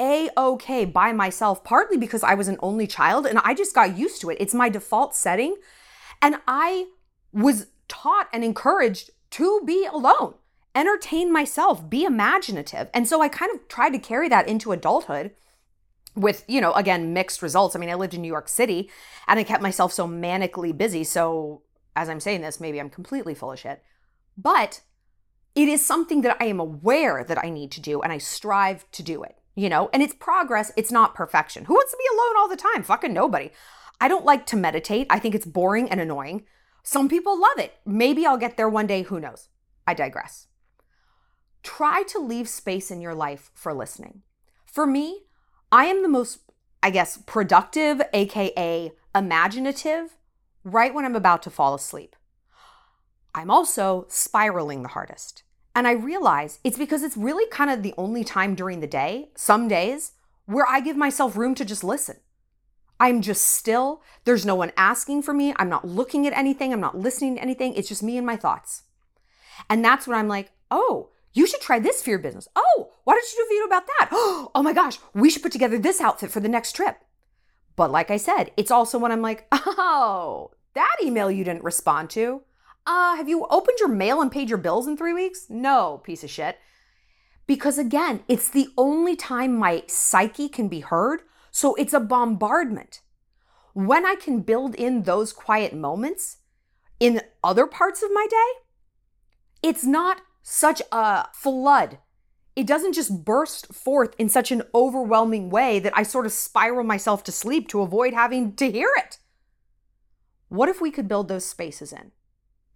a 0.00 0.30
okay 0.36 0.84
by 0.84 1.12
myself, 1.12 1.62
partly 1.64 1.96
because 1.96 2.22
I 2.22 2.34
was 2.34 2.48
an 2.48 2.58
only 2.60 2.86
child 2.86 3.26
and 3.26 3.38
I 3.40 3.54
just 3.54 3.74
got 3.74 3.96
used 3.96 4.20
to 4.22 4.30
it. 4.30 4.38
It's 4.40 4.54
my 4.54 4.68
default 4.68 5.14
setting. 5.14 5.56
And 6.20 6.36
I 6.46 6.86
was 7.32 7.66
taught 7.88 8.28
and 8.32 8.44
encouraged 8.44 9.10
to 9.32 9.62
be 9.64 9.86
alone, 9.86 10.34
entertain 10.74 11.32
myself, 11.32 11.88
be 11.88 12.04
imaginative. 12.04 12.88
And 12.94 13.08
so 13.08 13.20
I 13.22 13.28
kind 13.28 13.52
of 13.52 13.66
tried 13.68 13.90
to 13.90 13.98
carry 13.98 14.28
that 14.28 14.48
into 14.48 14.72
adulthood 14.72 15.32
with, 16.14 16.44
you 16.46 16.60
know, 16.60 16.72
again, 16.72 17.12
mixed 17.12 17.42
results. 17.42 17.74
I 17.74 17.78
mean, 17.78 17.90
I 17.90 17.94
lived 17.94 18.14
in 18.14 18.22
New 18.22 18.28
York 18.28 18.48
City 18.48 18.90
and 19.26 19.38
I 19.38 19.44
kept 19.44 19.62
myself 19.62 19.92
so 19.92 20.06
manically 20.06 20.76
busy. 20.76 21.04
So 21.04 21.62
as 21.96 22.08
I'm 22.08 22.20
saying 22.20 22.42
this, 22.42 22.60
maybe 22.60 22.80
I'm 22.80 22.90
completely 22.90 23.34
full 23.34 23.52
of 23.52 23.58
shit. 23.58 23.82
But 24.36 24.80
it 25.54 25.68
is 25.68 25.84
something 25.84 26.22
that 26.22 26.36
I 26.40 26.46
am 26.46 26.60
aware 26.60 27.24
that 27.24 27.42
I 27.42 27.50
need 27.50 27.70
to 27.72 27.80
do 27.80 28.00
and 28.00 28.12
I 28.12 28.18
strive 28.18 28.90
to 28.92 29.02
do 29.02 29.22
it, 29.22 29.36
you 29.54 29.68
know? 29.68 29.90
And 29.92 30.02
it's 30.02 30.14
progress, 30.14 30.72
it's 30.76 30.92
not 30.92 31.14
perfection. 31.14 31.66
Who 31.66 31.74
wants 31.74 31.92
to 31.92 31.98
be 31.98 32.14
alone 32.14 32.36
all 32.38 32.48
the 32.48 32.56
time? 32.56 32.82
Fucking 32.82 33.12
nobody. 33.12 33.50
I 34.00 34.08
don't 34.08 34.24
like 34.24 34.46
to 34.46 34.56
meditate. 34.56 35.06
I 35.10 35.18
think 35.18 35.34
it's 35.34 35.46
boring 35.46 35.88
and 35.90 36.00
annoying. 36.00 36.44
Some 36.82 37.08
people 37.08 37.40
love 37.40 37.58
it. 37.58 37.74
Maybe 37.86 38.26
I'll 38.26 38.36
get 38.36 38.56
there 38.56 38.68
one 38.68 38.86
day, 38.86 39.02
who 39.02 39.20
knows? 39.20 39.48
I 39.86 39.94
digress. 39.94 40.48
Try 41.62 42.02
to 42.08 42.18
leave 42.18 42.48
space 42.48 42.90
in 42.90 43.00
your 43.00 43.14
life 43.14 43.50
for 43.54 43.72
listening. 43.72 44.22
For 44.66 44.86
me, 44.86 45.26
I 45.70 45.84
am 45.84 46.02
the 46.02 46.08
most, 46.08 46.40
I 46.82 46.90
guess, 46.90 47.18
productive, 47.18 48.02
AKA 48.12 48.92
imaginative, 49.14 50.16
right 50.64 50.92
when 50.92 51.04
I'm 51.04 51.14
about 51.14 51.42
to 51.44 51.50
fall 51.50 51.74
asleep. 51.74 52.16
I'm 53.34 53.50
also 53.50 54.06
spiraling 54.08 54.82
the 54.82 54.88
hardest. 54.88 55.44
And 55.74 55.86
I 55.88 55.92
realize 55.92 56.58
it's 56.64 56.78
because 56.78 57.02
it's 57.02 57.16
really 57.16 57.46
kind 57.50 57.70
of 57.70 57.82
the 57.82 57.94
only 57.96 58.24
time 58.24 58.54
during 58.54 58.80
the 58.80 58.86
day, 58.86 59.30
some 59.34 59.68
days, 59.68 60.12
where 60.46 60.66
I 60.68 60.80
give 60.80 60.96
myself 60.96 61.36
room 61.36 61.54
to 61.54 61.64
just 61.64 61.82
listen. 61.82 62.16
I'm 63.00 63.22
just 63.22 63.44
still. 63.44 64.02
There's 64.24 64.46
no 64.46 64.54
one 64.54 64.72
asking 64.76 65.22
for 65.22 65.32
me. 65.32 65.54
I'm 65.56 65.68
not 65.68 65.86
looking 65.86 66.26
at 66.26 66.36
anything. 66.36 66.72
I'm 66.72 66.80
not 66.80 66.98
listening 66.98 67.36
to 67.36 67.42
anything. 67.42 67.74
It's 67.74 67.88
just 67.88 68.02
me 68.02 68.16
and 68.16 68.26
my 68.26 68.36
thoughts. 68.36 68.82
And 69.68 69.84
that's 69.84 70.06
when 70.06 70.18
I'm 70.18 70.28
like, 70.28 70.52
oh, 70.70 71.10
you 71.32 71.46
should 71.46 71.60
try 71.60 71.78
this 71.78 72.06
your 72.06 72.18
business. 72.18 72.48
Oh, 72.54 72.90
why 73.04 73.14
don't 73.14 73.32
you 73.32 73.38
do 73.38 73.44
a 73.44 73.48
video 73.48 73.64
about 73.66 73.86
that? 73.86 74.08
Oh 74.54 74.62
my 74.62 74.74
gosh, 74.74 74.98
we 75.14 75.30
should 75.30 75.42
put 75.42 75.52
together 75.52 75.78
this 75.78 76.00
outfit 76.00 76.30
for 76.30 76.40
the 76.40 76.48
next 76.48 76.76
trip. 76.76 76.98
But 77.74 77.90
like 77.90 78.10
I 78.10 78.18
said, 78.18 78.50
it's 78.56 78.70
also 78.70 78.98
when 78.98 79.10
I'm 79.10 79.22
like, 79.22 79.46
oh, 79.52 80.50
that 80.74 80.96
email 81.02 81.30
you 81.30 81.42
didn't 81.42 81.64
respond 81.64 82.10
to. 82.10 82.42
Uh, 82.86 83.16
have 83.16 83.28
you 83.28 83.46
opened 83.48 83.78
your 83.78 83.88
mail 83.88 84.20
and 84.20 84.32
paid 84.32 84.48
your 84.48 84.58
bills 84.58 84.86
in 84.86 84.96
three 84.96 85.12
weeks? 85.12 85.46
No, 85.48 86.00
piece 86.04 86.24
of 86.24 86.30
shit. 86.30 86.58
Because 87.46 87.78
again, 87.78 88.24
it's 88.28 88.48
the 88.48 88.68
only 88.76 89.16
time 89.16 89.56
my 89.56 89.84
psyche 89.86 90.48
can 90.48 90.68
be 90.68 90.80
heard. 90.80 91.22
So 91.50 91.74
it's 91.74 91.92
a 91.92 92.00
bombardment. 92.00 93.00
When 93.74 94.04
I 94.04 94.14
can 94.14 94.40
build 94.40 94.74
in 94.74 95.02
those 95.02 95.32
quiet 95.32 95.74
moments 95.74 96.38
in 96.98 97.20
other 97.44 97.66
parts 97.66 98.02
of 98.02 98.10
my 98.12 98.26
day, 98.28 98.60
it's 99.62 99.84
not 99.84 100.22
such 100.42 100.82
a 100.90 101.28
flood. 101.32 101.98
It 102.54 102.66
doesn't 102.66 102.94
just 102.94 103.24
burst 103.24 103.72
forth 103.72 104.14
in 104.18 104.28
such 104.28 104.50
an 104.50 104.62
overwhelming 104.74 105.50
way 105.50 105.78
that 105.78 105.96
I 105.96 106.02
sort 106.02 106.26
of 106.26 106.32
spiral 106.32 106.84
myself 106.84 107.24
to 107.24 107.32
sleep 107.32 107.68
to 107.68 107.80
avoid 107.80 108.12
having 108.12 108.54
to 108.56 108.70
hear 108.70 108.90
it. 108.96 109.18
What 110.48 110.68
if 110.68 110.80
we 110.80 110.90
could 110.90 111.08
build 111.08 111.28
those 111.28 111.46
spaces 111.46 111.92
in? 111.92 112.12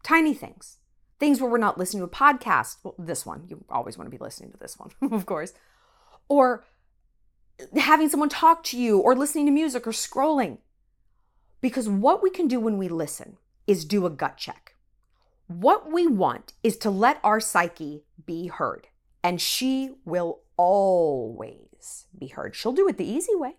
Tiny 0.07 0.35
things. 0.35 0.77
Things 1.19 1.41
where 1.41 1.51
we're 1.51 1.59
not 1.59 1.79
listening 1.79 2.01
to 2.01 2.07
a 2.07 2.09
podcast. 2.09 2.77
Well, 2.85 2.95
this 2.97 3.27
one, 3.27 3.43
you 3.49 3.65
always 3.69 3.99
want 3.99 4.07
to 4.07 4.17
be 4.17 4.23
listening 4.23 4.53
to 4.53 4.57
this 4.57 4.79
one, 4.79 4.93
of 5.13 5.27
course. 5.27 5.53
Or 6.29 6.65
having 7.77 8.09
someone 8.09 8.29
talk 8.29 8.63
to 8.65 8.79
you, 8.79 9.01
or 9.01 9.17
listening 9.17 9.47
to 9.47 9.51
music, 9.51 9.85
or 9.85 9.91
scrolling. 9.91 10.59
Because 11.61 11.89
what 11.89 12.23
we 12.23 12.31
can 12.31 12.47
do 12.47 12.61
when 12.61 12.79
we 12.79 12.87
listen 12.87 13.39
is 13.67 13.85
do 13.85 14.07
a 14.07 14.11
gut 14.11 14.37
check. 14.37 14.77
What 15.49 15.91
we 15.91 16.07
want 16.07 16.53
is 16.63 16.77
to 16.79 16.91
let 16.91 17.19
our 17.25 17.41
psyche 17.41 18.05
be 18.25 18.47
heard, 18.47 18.87
and 19.25 19.41
she 19.41 19.97
will 20.05 20.43
always 20.57 22.07
be 22.17 22.29
heard. 22.29 22.55
She'll 22.55 22.71
do 22.71 22.87
it 22.87 22.97
the 22.97 23.11
easy 23.11 23.35
way. 23.35 23.57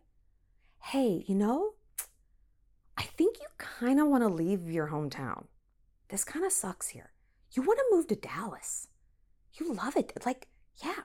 Hey, 0.80 1.26
you 1.28 1.36
know, 1.36 1.74
I 2.95 3.02
think 3.04 3.39
you 3.41 3.48
kind 3.58 4.00
of 4.00 4.08
want 4.08 4.24
to 4.24 4.30
leave 4.30 4.71
your 4.71 4.88
hometown 4.88 5.48
this 6.10 6.24
kind 6.24 6.46
of 6.46 6.52
sucks 6.52 6.89
here. 6.89 7.12
You 7.52 7.62
want 7.62 7.80
to 7.80 7.96
move 7.96 8.08
to 8.08 8.15
Dallas. 8.15 8.88
You 9.54 9.74
love 9.74 9.96
it. 9.96 10.13
Like, 10.26 10.48
yeah. 10.84 11.04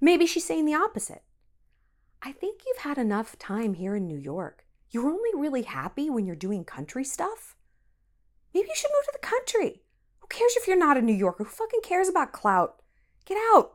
Maybe 0.00 0.26
she's 0.26 0.44
saying 0.44 0.64
the 0.64 0.74
opposite. 0.74 1.22
I 2.22 2.32
think 2.32 2.62
you've 2.66 2.84
had 2.84 2.98
enough 2.98 3.38
time 3.38 3.74
here 3.74 3.96
in 3.96 4.06
New 4.06 4.18
York. 4.18 4.64
You're 4.90 5.08
only 5.08 5.30
really 5.34 5.62
happy 5.62 6.10
when 6.10 6.26
you're 6.26 6.36
doing 6.36 6.64
country 6.64 7.04
stuff. 7.04 7.56
Maybe 8.54 8.68
you 8.68 8.74
should 8.74 8.90
move 8.92 9.04
to 9.04 9.12
the 9.12 9.26
country. 9.26 9.82
Who 10.20 10.26
cares 10.28 10.54
if 10.56 10.66
you're 10.66 10.76
not 10.76 10.96
a 10.96 11.02
New 11.02 11.14
Yorker? 11.14 11.44
Who 11.44 11.50
fucking 11.50 11.80
cares 11.82 12.08
about 12.08 12.32
clout? 12.32 12.82
Get 13.24 13.38
out. 13.54 13.74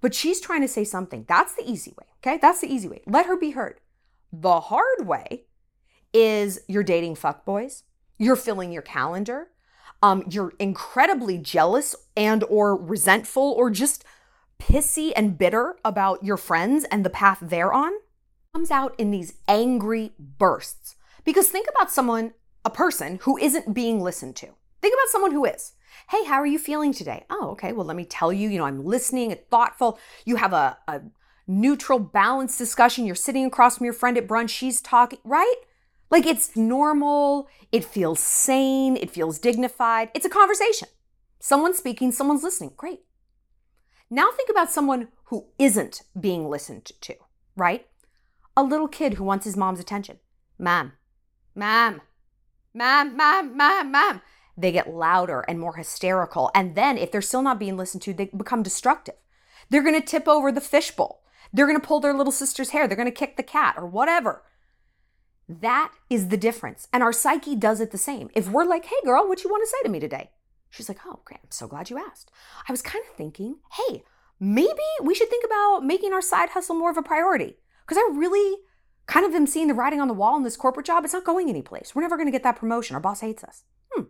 But 0.00 0.14
she's 0.14 0.40
trying 0.40 0.62
to 0.62 0.68
say 0.68 0.84
something. 0.84 1.24
That's 1.28 1.54
the 1.54 1.70
easy 1.70 1.94
way, 1.98 2.06
okay? 2.18 2.38
That's 2.40 2.60
the 2.60 2.72
easy 2.72 2.88
way. 2.88 3.02
Let 3.06 3.26
her 3.26 3.36
be 3.36 3.50
heard. 3.50 3.80
The 4.32 4.60
hard 4.60 5.06
way 5.06 5.44
is 6.12 6.60
you're 6.68 6.82
dating 6.82 7.16
fuckboys 7.16 7.82
you're 8.18 8.36
filling 8.36 8.72
your 8.72 8.82
calendar, 8.82 9.48
um, 10.02 10.24
you're 10.30 10.52
incredibly 10.58 11.38
jealous 11.38 11.94
and 12.16 12.44
or 12.44 12.76
resentful 12.76 13.54
or 13.56 13.70
just 13.70 14.04
pissy 14.58 15.12
and 15.16 15.38
bitter 15.38 15.76
about 15.84 16.24
your 16.24 16.36
friends 16.36 16.84
and 16.90 17.04
the 17.04 17.10
path 17.10 17.38
they're 17.40 17.72
on 17.72 17.92
comes 18.52 18.70
out 18.70 18.94
in 18.98 19.10
these 19.10 19.34
angry 19.48 20.12
bursts. 20.18 20.96
Because 21.24 21.48
think 21.48 21.66
about 21.74 21.90
someone, 21.90 22.34
a 22.64 22.70
person 22.70 23.18
who 23.22 23.36
isn't 23.38 23.74
being 23.74 24.00
listened 24.00 24.36
to. 24.36 24.46
Think 24.80 24.94
about 24.94 25.08
someone 25.08 25.32
who 25.32 25.44
is. 25.44 25.72
Hey, 26.10 26.24
how 26.24 26.34
are 26.34 26.46
you 26.46 26.58
feeling 26.58 26.92
today? 26.92 27.24
Oh, 27.30 27.50
okay. 27.52 27.72
Well, 27.72 27.86
let 27.86 27.96
me 27.96 28.04
tell 28.04 28.32
you, 28.32 28.48
you 28.48 28.58
know, 28.58 28.66
I'm 28.66 28.84
listening, 28.84 29.32
and 29.32 29.40
thoughtful. 29.50 29.98
You 30.26 30.36
have 30.36 30.52
a, 30.52 30.76
a 30.86 31.00
neutral, 31.46 31.98
balanced 31.98 32.58
discussion. 32.58 33.06
You're 33.06 33.14
sitting 33.14 33.46
across 33.46 33.78
from 33.78 33.84
your 33.86 33.94
friend 33.94 34.18
at 34.18 34.28
brunch. 34.28 34.50
She's 34.50 34.80
talking, 34.80 35.18
right? 35.24 35.54
Like 36.10 36.26
it's 36.26 36.56
normal, 36.56 37.48
it 37.72 37.84
feels 37.84 38.20
sane, 38.20 38.96
it 38.96 39.10
feels 39.10 39.38
dignified. 39.38 40.10
It's 40.14 40.26
a 40.26 40.30
conversation. 40.30 40.88
Someone's 41.40 41.78
speaking, 41.78 42.12
someone's 42.12 42.42
listening. 42.42 42.72
Great. 42.76 43.00
Now 44.10 44.30
think 44.36 44.48
about 44.48 44.70
someone 44.70 45.08
who 45.24 45.46
isn't 45.58 46.02
being 46.18 46.48
listened 46.48 46.92
to, 47.00 47.14
right? 47.56 47.86
A 48.56 48.62
little 48.62 48.88
kid 48.88 49.14
who 49.14 49.24
wants 49.24 49.44
his 49.44 49.56
mom's 49.56 49.80
attention. 49.80 50.18
Mom, 50.58 50.92
mom, 51.54 52.00
mom, 52.72 53.16
mom, 53.16 53.90
mom. 53.90 54.20
They 54.56 54.70
get 54.70 54.94
louder 54.94 55.44
and 55.48 55.58
more 55.58 55.76
hysterical. 55.76 56.50
And 56.54 56.76
then 56.76 56.96
if 56.96 57.10
they're 57.10 57.22
still 57.22 57.42
not 57.42 57.58
being 57.58 57.76
listened 57.76 58.02
to, 58.02 58.14
they 58.14 58.26
become 58.26 58.62
destructive. 58.62 59.16
They're 59.68 59.82
going 59.82 60.00
to 60.00 60.06
tip 60.06 60.28
over 60.28 60.52
the 60.52 60.60
fishbowl. 60.60 61.22
They're 61.52 61.66
going 61.66 61.80
to 61.80 61.86
pull 61.86 62.00
their 62.00 62.14
little 62.14 62.32
sister's 62.32 62.70
hair. 62.70 62.86
They're 62.86 62.96
going 62.96 63.06
to 63.06 63.12
kick 63.12 63.36
the 63.36 63.42
cat 63.42 63.74
or 63.76 63.86
whatever. 63.86 64.42
That 65.48 65.92
is 66.08 66.28
the 66.28 66.36
difference. 66.36 66.88
And 66.92 67.02
our 67.02 67.12
psyche 67.12 67.54
does 67.54 67.80
it 67.80 67.90
the 67.90 67.98
same. 67.98 68.30
If 68.34 68.48
we're 68.48 68.64
like, 68.64 68.86
hey, 68.86 68.96
girl, 69.04 69.28
what 69.28 69.44
you 69.44 69.50
want 69.50 69.62
to 69.62 69.70
say 69.70 69.82
to 69.82 69.90
me 69.90 70.00
today? 70.00 70.30
She's 70.70 70.88
like, 70.88 70.98
oh, 71.06 71.20
great. 71.24 71.40
I'm 71.42 71.50
so 71.50 71.68
glad 71.68 71.90
you 71.90 71.98
asked. 71.98 72.30
I 72.68 72.72
was 72.72 72.82
kind 72.82 73.04
of 73.08 73.14
thinking, 73.14 73.56
hey, 73.72 74.02
maybe 74.40 74.82
we 75.02 75.14
should 75.14 75.30
think 75.30 75.44
about 75.44 75.84
making 75.84 76.12
our 76.12 76.22
side 76.22 76.50
hustle 76.50 76.74
more 76.74 76.90
of 76.90 76.96
a 76.96 77.02
priority. 77.02 77.56
Because 77.86 77.98
I 77.98 78.16
really 78.16 78.58
kind 79.06 79.26
of 79.26 79.34
am 79.34 79.46
seeing 79.46 79.68
the 79.68 79.74
writing 79.74 80.00
on 80.00 80.08
the 80.08 80.14
wall 80.14 80.36
in 80.36 80.42
this 80.42 80.56
corporate 80.56 80.86
job. 80.86 81.04
It's 81.04 81.12
not 81.12 81.24
going 81.24 81.48
anyplace. 81.48 81.94
We're 81.94 82.02
never 82.02 82.16
going 82.16 82.26
to 82.26 82.32
get 82.32 82.42
that 82.42 82.56
promotion. 82.56 82.94
Our 82.94 83.00
boss 83.00 83.20
hates 83.20 83.44
us. 83.44 83.64
Hmm. 83.92 84.04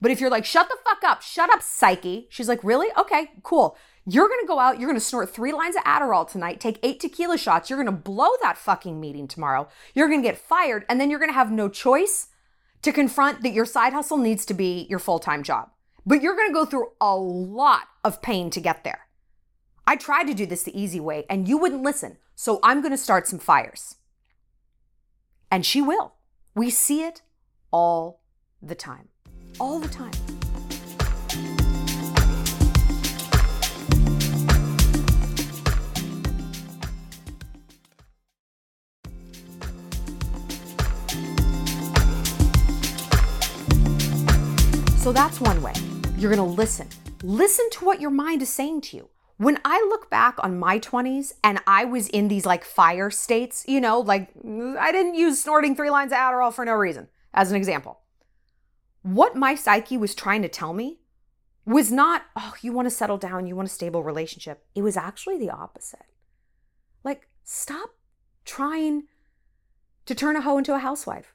But 0.00 0.10
if 0.10 0.20
you're 0.20 0.30
like, 0.30 0.44
shut 0.44 0.68
the 0.68 0.76
fuck 0.84 1.02
up, 1.02 1.22
shut 1.22 1.50
up, 1.50 1.62
psyche, 1.62 2.26
she's 2.30 2.48
like, 2.48 2.62
really? 2.62 2.88
Okay, 2.98 3.30
cool. 3.42 3.76
You're 4.06 4.28
gonna 4.28 4.46
go 4.46 4.58
out, 4.58 4.78
you're 4.78 4.88
gonna 4.88 5.00
snort 5.00 5.34
three 5.34 5.52
lines 5.52 5.76
of 5.76 5.84
Adderall 5.84 6.30
tonight, 6.30 6.60
take 6.60 6.78
eight 6.82 7.00
tequila 7.00 7.38
shots, 7.38 7.70
you're 7.70 7.78
gonna 7.78 7.96
blow 7.96 8.28
that 8.42 8.58
fucking 8.58 9.00
meeting 9.00 9.26
tomorrow. 9.26 9.66
You're 9.94 10.10
gonna 10.10 10.22
get 10.22 10.36
fired, 10.36 10.84
and 10.90 11.00
then 11.00 11.08
you're 11.08 11.18
gonna 11.18 11.32
have 11.32 11.50
no 11.50 11.70
choice 11.70 12.28
to 12.82 12.92
confront 12.92 13.42
that 13.42 13.54
your 13.54 13.64
side 13.64 13.94
hustle 13.94 14.18
needs 14.18 14.44
to 14.46 14.54
be 14.54 14.86
your 14.90 14.98
full 14.98 15.18
time 15.18 15.42
job. 15.42 15.70
But 16.04 16.20
you're 16.20 16.36
gonna 16.36 16.52
go 16.52 16.66
through 16.66 16.92
a 17.00 17.16
lot 17.16 17.84
of 18.04 18.20
pain 18.20 18.50
to 18.50 18.60
get 18.60 18.84
there. 18.84 19.06
I 19.86 19.96
tried 19.96 20.24
to 20.24 20.34
do 20.34 20.44
this 20.44 20.64
the 20.64 20.78
easy 20.78 21.00
way, 21.00 21.24
and 21.30 21.48
you 21.48 21.56
wouldn't 21.56 21.82
listen, 21.82 22.18
so 22.34 22.60
I'm 22.62 22.82
gonna 22.82 22.98
start 22.98 23.26
some 23.26 23.38
fires. 23.38 23.94
And 25.50 25.64
she 25.64 25.80
will. 25.80 26.12
We 26.54 26.68
see 26.68 27.02
it 27.04 27.22
all 27.70 28.20
the 28.60 28.74
time. 28.74 29.08
All 29.58 29.78
the 29.78 29.88
time. 29.88 30.12
So 45.04 45.12
that's 45.12 45.38
one 45.38 45.60
way. 45.60 45.74
You're 46.16 46.34
going 46.34 46.48
to 46.48 46.54
listen. 46.54 46.88
listen 47.22 47.68
to 47.72 47.84
what 47.84 48.00
your 48.00 48.08
mind 48.08 48.40
is 48.40 48.48
saying 48.48 48.80
to 48.80 48.96
you. 48.96 49.10
When 49.36 49.58
I 49.62 49.78
look 49.90 50.08
back 50.08 50.42
on 50.42 50.58
my 50.58 50.78
20s 50.78 51.34
and 51.44 51.60
I 51.66 51.84
was 51.84 52.08
in 52.08 52.28
these 52.28 52.46
like 52.46 52.64
fire 52.64 53.10
states, 53.10 53.66
you 53.68 53.82
know, 53.82 54.00
like 54.00 54.30
I 54.80 54.92
didn't 54.92 55.16
use 55.16 55.42
snorting 55.42 55.76
three 55.76 55.90
lines 55.90 56.10
of 56.10 56.16
Adderall 56.16 56.54
for 56.54 56.64
no 56.64 56.72
reason, 56.72 57.08
as 57.34 57.50
an 57.50 57.56
example. 57.58 57.98
What 59.02 59.36
my 59.36 59.54
psyche 59.54 59.98
was 59.98 60.14
trying 60.14 60.40
to 60.40 60.48
tell 60.48 60.72
me 60.72 61.00
was 61.66 61.92
not, 61.92 62.22
oh, 62.34 62.54
you 62.62 62.72
want 62.72 62.86
to 62.86 62.90
settle 62.90 63.18
down, 63.18 63.46
you 63.46 63.54
want 63.54 63.68
a 63.68 63.72
stable 63.72 64.02
relationship. 64.02 64.64
It 64.74 64.80
was 64.80 64.96
actually 64.96 65.36
the 65.36 65.50
opposite. 65.50 66.06
Like, 67.04 67.28
stop 67.42 67.90
trying 68.46 69.02
to 70.06 70.14
turn 70.14 70.36
a 70.36 70.40
hoe 70.40 70.56
into 70.56 70.74
a 70.74 70.78
housewife. 70.78 71.34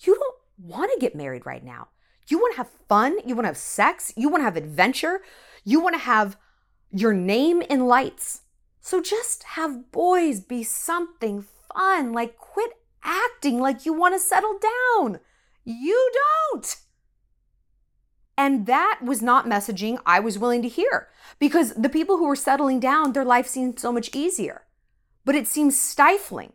You 0.00 0.14
don't 0.14 0.70
want 0.70 0.90
to 0.94 0.98
get 0.98 1.14
married 1.14 1.44
right 1.44 1.62
now. 1.62 1.88
You 2.30 2.38
want 2.38 2.54
to 2.54 2.58
have 2.58 2.70
fun. 2.88 3.16
You 3.26 3.34
want 3.34 3.44
to 3.44 3.48
have 3.48 3.56
sex. 3.56 4.12
You 4.16 4.28
want 4.28 4.40
to 4.40 4.44
have 4.44 4.56
adventure. 4.56 5.22
You 5.64 5.80
want 5.80 5.94
to 5.94 6.00
have 6.00 6.36
your 6.90 7.12
name 7.12 7.62
in 7.62 7.86
lights. 7.86 8.42
So 8.80 9.00
just 9.00 9.42
have 9.42 9.92
boys 9.92 10.40
be 10.40 10.62
something 10.62 11.44
fun. 11.74 12.12
Like, 12.12 12.38
quit 12.38 12.70
acting 13.02 13.60
like 13.60 13.84
you 13.84 13.92
want 13.92 14.14
to 14.14 14.20
settle 14.20 14.58
down. 14.58 15.20
You 15.64 16.10
don't. 16.52 16.76
And 18.38 18.66
that 18.66 19.00
was 19.02 19.20
not 19.20 19.46
messaging 19.46 19.98
I 20.06 20.18
was 20.18 20.38
willing 20.38 20.62
to 20.62 20.68
hear 20.68 21.08
because 21.38 21.74
the 21.74 21.90
people 21.90 22.16
who 22.16 22.26
were 22.26 22.36
settling 22.36 22.80
down, 22.80 23.12
their 23.12 23.24
life 23.24 23.46
seemed 23.46 23.78
so 23.78 23.92
much 23.92 24.14
easier. 24.14 24.62
But 25.26 25.34
it 25.34 25.46
seems 25.46 25.78
stifling. 25.78 26.54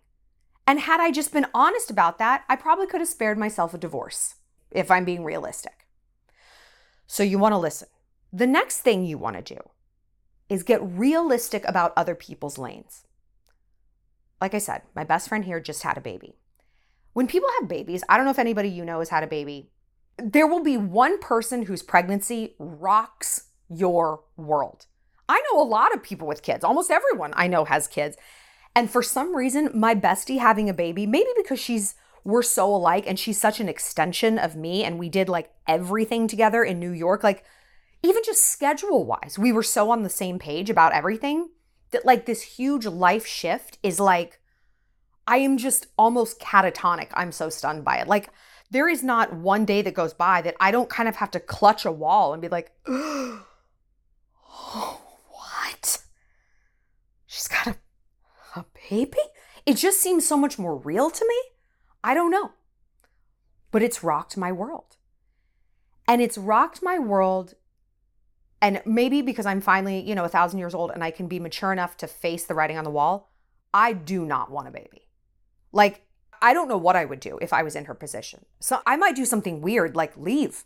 And 0.66 0.80
had 0.80 1.00
I 1.00 1.12
just 1.12 1.32
been 1.32 1.46
honest 1.54 1.92
about 1.92 2.18
that, 2.18 2.44
I 2.50 2.56
probably 2.56 2.88
could 2.88 3.02
have 3.02 3.08
spared 3.08 3.38
myself 3.38 3.76
a 3.76 3.78
divorce, 3.78 4.36
if 4.71 4.91
I'm 4.91 5.06
being 5.06 5.23
realistic. 5.23 5.88
So 7.08 7.23
you 7.23 7.38
want 7.38 7.54
to 7.54 7.58
listen. 7.58 7.88
The 8.34 8.47
next 8.47 8.82
thing 8.82 9.06
you 9.06 9.17
want 9.17 9.36
to 9.38 9.56
do 9.56 9.60
is 10.49 10.63
get 10.63 10.82
realistic 10.84 11.63
about 11.67 11.93
other 11.95 12.15
people's 12.15 12.58
lanes. 12.58 13.06
Like 14.41 14.54
I 14.54 14.60
said, 14.60 14.82
my 14.95 15.04
best 15.04 15.30
friend 15.30 15.45
here 15.45 15.60
just 15.60 15.84
had 15.84 15.97
a 15.97 16.01
baby. 16.01 16.36
When 17.13 17.28
people 17.28 17.49
have 17.60 17.69
babies, 17.69 18.04
I 18.10 18.17
don't 18.17 18.25
know 18.25 18.32
if 18.32 18.39
anybody 18.39 18.69
you 18.69 18.84
know 18.84 18.99
has 18.99 19.10
had 19.10 19.23
a 19.23 19.28
baby 19.28 19.71
there 20.17 20.47
will 20.47 20.63
be 20.63 20.78
one 20.78 21.19
person 21.19 21.63
whose 21.63 21.84
pregnancy 21.84 22.56
rocks 22.58 23.49
your 23.69 24.23
world. 24.38 24.86
I 25.28 25.41
know 25.51 25.62
a 25.62 25.63
lot 25.65 25.93
of 25.93 26.04
people 26.04 26.28
with 26.28 26.43
kids. 26.43 26.63
Almost 26.63 26.91
everyone 26.91 27.34
I 27.36 27.47
know 27.47 27.65
has 27.65 27.88
kids. 27.88 28.15
And 28.75 28.89
for 28.89 29.01
some 29.01 29.36
reason, 29.36 29.71
my 29.73 29.95
bestie 29.95 30.39
having 30.39 30.69
a 30.69 30.73
baby, 30.73 31.08
maybe 31.08 31.30
because 31.36 31.60
she's 31.60 31.95
we're 32.26 32.44
so 32.44 32.76
alike 32.76 33.06
and 33.08 33.20
she's 33.20 33.40
such 33.40 33.60
an 33.60 33.70
extension 33.70 34.40
of 34.40 34.56
me 34.56 34.84
and 34.84 34.98
we 34.98 35.08
did 35.08 35.30
like 35.30 35.52
everything 35.68 36.28
together 36.28 36.64
in 36.64 36.80
New 36.80 36.92
York, 36.92 37.24
like 37.24 37.46
even 38.04 38.24
just 38.26 38.50
schedule 38.50 39.06
wise, 39.06 39.38
we 39.40 39.52
were 39.52 39.64
so 39.64 39.92
on 39.92 40.02
the 40.02 40.10
same 40.10 40.40
page 40.40 40.70
about 40.70 40.92
everything 40.92 41.50
that 41.92 42.06
like 42.06 42.26
this 42.26 42.42
huge 42.42 42.86
life 42.86 43.28
shift 43.28 43.78
is 43.84 44.00
like 44.00 44.42
I 45.28 45.38
am 45.38 45.58
just 45.58 45.88
almost 45.98 46.40
catatonic. 46.40 47.10
I'm 47.14 47.32
so 47.32 47.50
stunned 47.50 47.84
by 47.86 47.98
it. 47.98 48.08
Like 48.08 48.30
there 48.72 48.90
is 48.90 49.04
not 49.04 49.34
one 49.34 49.64
day 49.64 49.84
that 49.84 49.94
goes 49.94 50.14
by 50.14 50.42
that 50.42 50.56
I 50.60 50.72
don't 50.72 50.90
kind 50.90 51.08
of 51.08 51.18
have 51.18 51.32
to 51.32 51.40
clutch 51.40 51.86
a 51.86 51.92
wall 51.92 52.34
and 52.34 52.42
be 52.42 52.50
like, 52.50 52.72
oh, 52.88 53.42
what? 55.30 56.04
She's 57.28 57.48
got 57.48 57.68
a, 57.68 57.76
a 58.56 58.66
baby? 58.90 59.18
It 59.68 59.78
just 59.78 60.02
seems 60.02 60.28
so 60.28 60.38
much 60.38 60.58
more 60.58 60.76
real 60.76 61.12
to 61.12 61.26
me. 61.28 61.55
I 62.06 62.13
don't 62.13 62.30
know. 62.30 62.52
But 63.72 63.82
it's 63.82 64.04
rocked 64.04 64.38
my 64.38 64.52
world. 64.52 64.98
And 66.08 66.22
it's 66.22 66.38
rocked 66.38 66.84
my 66.84 67.00
world. 67.00 67.56
And 68.62 68.82
maybe 68.86 69.24
because 69.24 69.48
I'm 69.48 69.60
finally, 69.60 70.00
you 70.00 70.13
know, 70.13 70.24
a 70.24 70.30
thousand 70.30 70.60
years 70.60 70.76
old 70.76 70.91
and 70.91 71.04
I 71.04 71.10
can 71.10 71.28
be 71.28 71.39
mature 71.39 71.74
enough 71.74 71.98
to 71.98 72.08
face 72.08 72.46
the 72.46 72.54
writing 72.54 72.78
on 72.78 72.84
the 72.84 72.91
wall, 72.91 73.32
I 73.74 73.91
do 73.94 74.24
not 74.24 74.52
want 74.52 74.68
a 74.68 74.72
baby. 74.72 75.10
Like, 75.72 76.04
I 76.44 76.54
don't 76.54 76.68
know 76.68 76.78
what 76.78 76.96
I 76.96 77.06
would 77.06 77.20
do 77.20 77.39
if 77.41 77.52
I 77.52 77.63
was 77.63 77.76
in 77.76 77.86
her 77.86 77.96
position. 77.96 78.46
So 78.60 78.82
I 78.86 78.98
might 78.98 79.15
do 79.15 79.26
something 79.26 79.62
weird 79.62 79.96
like 79.96 80.15
leave. 80.15 80.63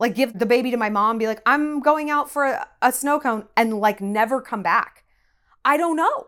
Like 0.00 0.16
give 0.16 0.36
the 0.36 0.46
baby 0.46 0.72
to 0.72 0.76
my 0.76 0.90
mom, 0.90 1.16
be 1.16 1.28
like, 1.28 1.42
I'm 1.46 1.80
going 1.80 2.10
out 2.10 2.28
for 2.28 2.44
a, 2.44 2.68
a 2.82 2.90
snow 2.90 3.20
cone 3.20 3.46
and 3.56 3.78
like 3.78 4.00
never 4.00 4.42
come 4.42 4.64
back. 4.64 5.04
I 5.64 5.76
don't 5.76 5.96
know. 5.96 6.26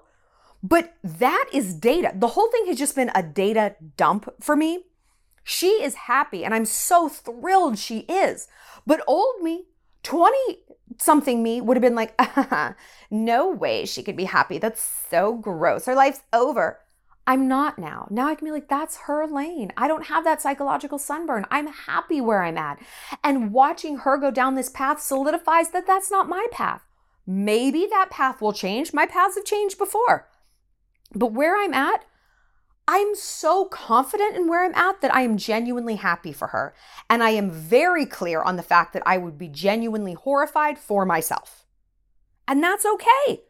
But 0.63 0.95
that 1.05 1.49
is 1.53 1.75
data. 1.75 2.13
The 2.15 2.29
whole 2.29 2.51
thing 2.51 2.67
has 2.67 2.79
just 2.79 2.97
been 2.97 3.11
a 3.15 3.23
data 3.23 3.77
dump 3.97 4.29
for 4.41 4.57
me. 4.57 4.85
She 5.45 5.83
is 5.83 5.95
happy 5.95 6.45
and 6.45 6.55
I'm 6.55 6.65
so 6.67 7.09
thrilled 7.09 7.79
she 7.79 8.01
is. 8.01 8.49
But 8.87 9.03
old 9.07 9.41
me, 9.43 9.67
20 10.03 10.37
something 10.99 11.43
me 11.43 11.61
would 11.61 11.77
have 11.77 11.83
been 11.83 11.95
like, 11.95 12.15
uh-huh, 12.19 12.75
no 13.11 13.51
way 13.51 13.85
she 13.85 14.03
could 14.03 14.17
be 14.17 14.25
happy. 14.25 14.59
That's 14.59 14.83
so 15.09 15.35
gross. 15.35 15.87
Her 15.87 15.95
life's 15.95 16.23
over. 16.33 16.81
I'm 17.27 17.47
not 17.47 17.79
now. 17.79 18.09
Now 18.11 18.27
I 18.27 18.35
can 18.35 18.47
be 18.47 18.53
like, 18.53 18.69
that's 18.69 18.97
her 19.07 19.27
lane. 19.27 19.71
I 19.77 19.87
don't 19.87 20.07
have 20.07 20.25
that 20.25 20.41
psychological 20.41 20.99
sunburn. 20.99 21.45
I'm 21.51 21.67
happy 21.67 22.23
where 22.23 22.43
I'm 22.43 22.57
at. 22.57 22.79
And 23.23 23.53
watching 23.53 23.99
her 23.99 24.17
go 24.17 24.31
down 24.31 24.55
this 24.55 24.71
path 24.71 25.01
solidifies 25.03 25.71
that 25.71 25.87
that's 25.87 26.11
not 26.11 26.29
my 26.29 26.47
path. 26.51 26.87
Maybe 27.27 27.87
that 27.91 28.09
path 28.11 28.41
will 28.41 28.55
change. 28.55 28.95
My 28.95 29.05
paths 29.05 29.35
have 29.35 29.45
changed 29.45 29.77
before. 29.77 30.27
But 31.15 31.33
where 31.33 31.57
I'm 31.57 31.75
at, 31.75 32.05
I'm 32.87 33.15
so 33.15 33.67
confident 33.67 34.37
in 34.37 34.49
where 34.49 34.65
I'm 34.65 34.75
at 34.75 35.01
that 35.03 35.15
I 35.15 35.21
am 35.21 35.37
genuinely 35.37 35.97
happy 35.97 36.33
for 36.33 36.49
her. 36.49 36.75
And 37.09 37.23
I 37.23 37.31
am 37.31 37.51
very 37.51 38.07
clear 38.07 38.43
on 38.43 38.57
the 38.57 38.63
fact 38.63 38.93
that 38.95 39.03
I 39.05 39.19
would 39.19 39.37
be 39.37 39.49
genuinely 39.49 40.15
horrified 40.15 40.79
for 40.79 41.05
myself. 41.05 41.67
And 42.47 42.63
that's 42.63 42.87
okay. 42.87 43.43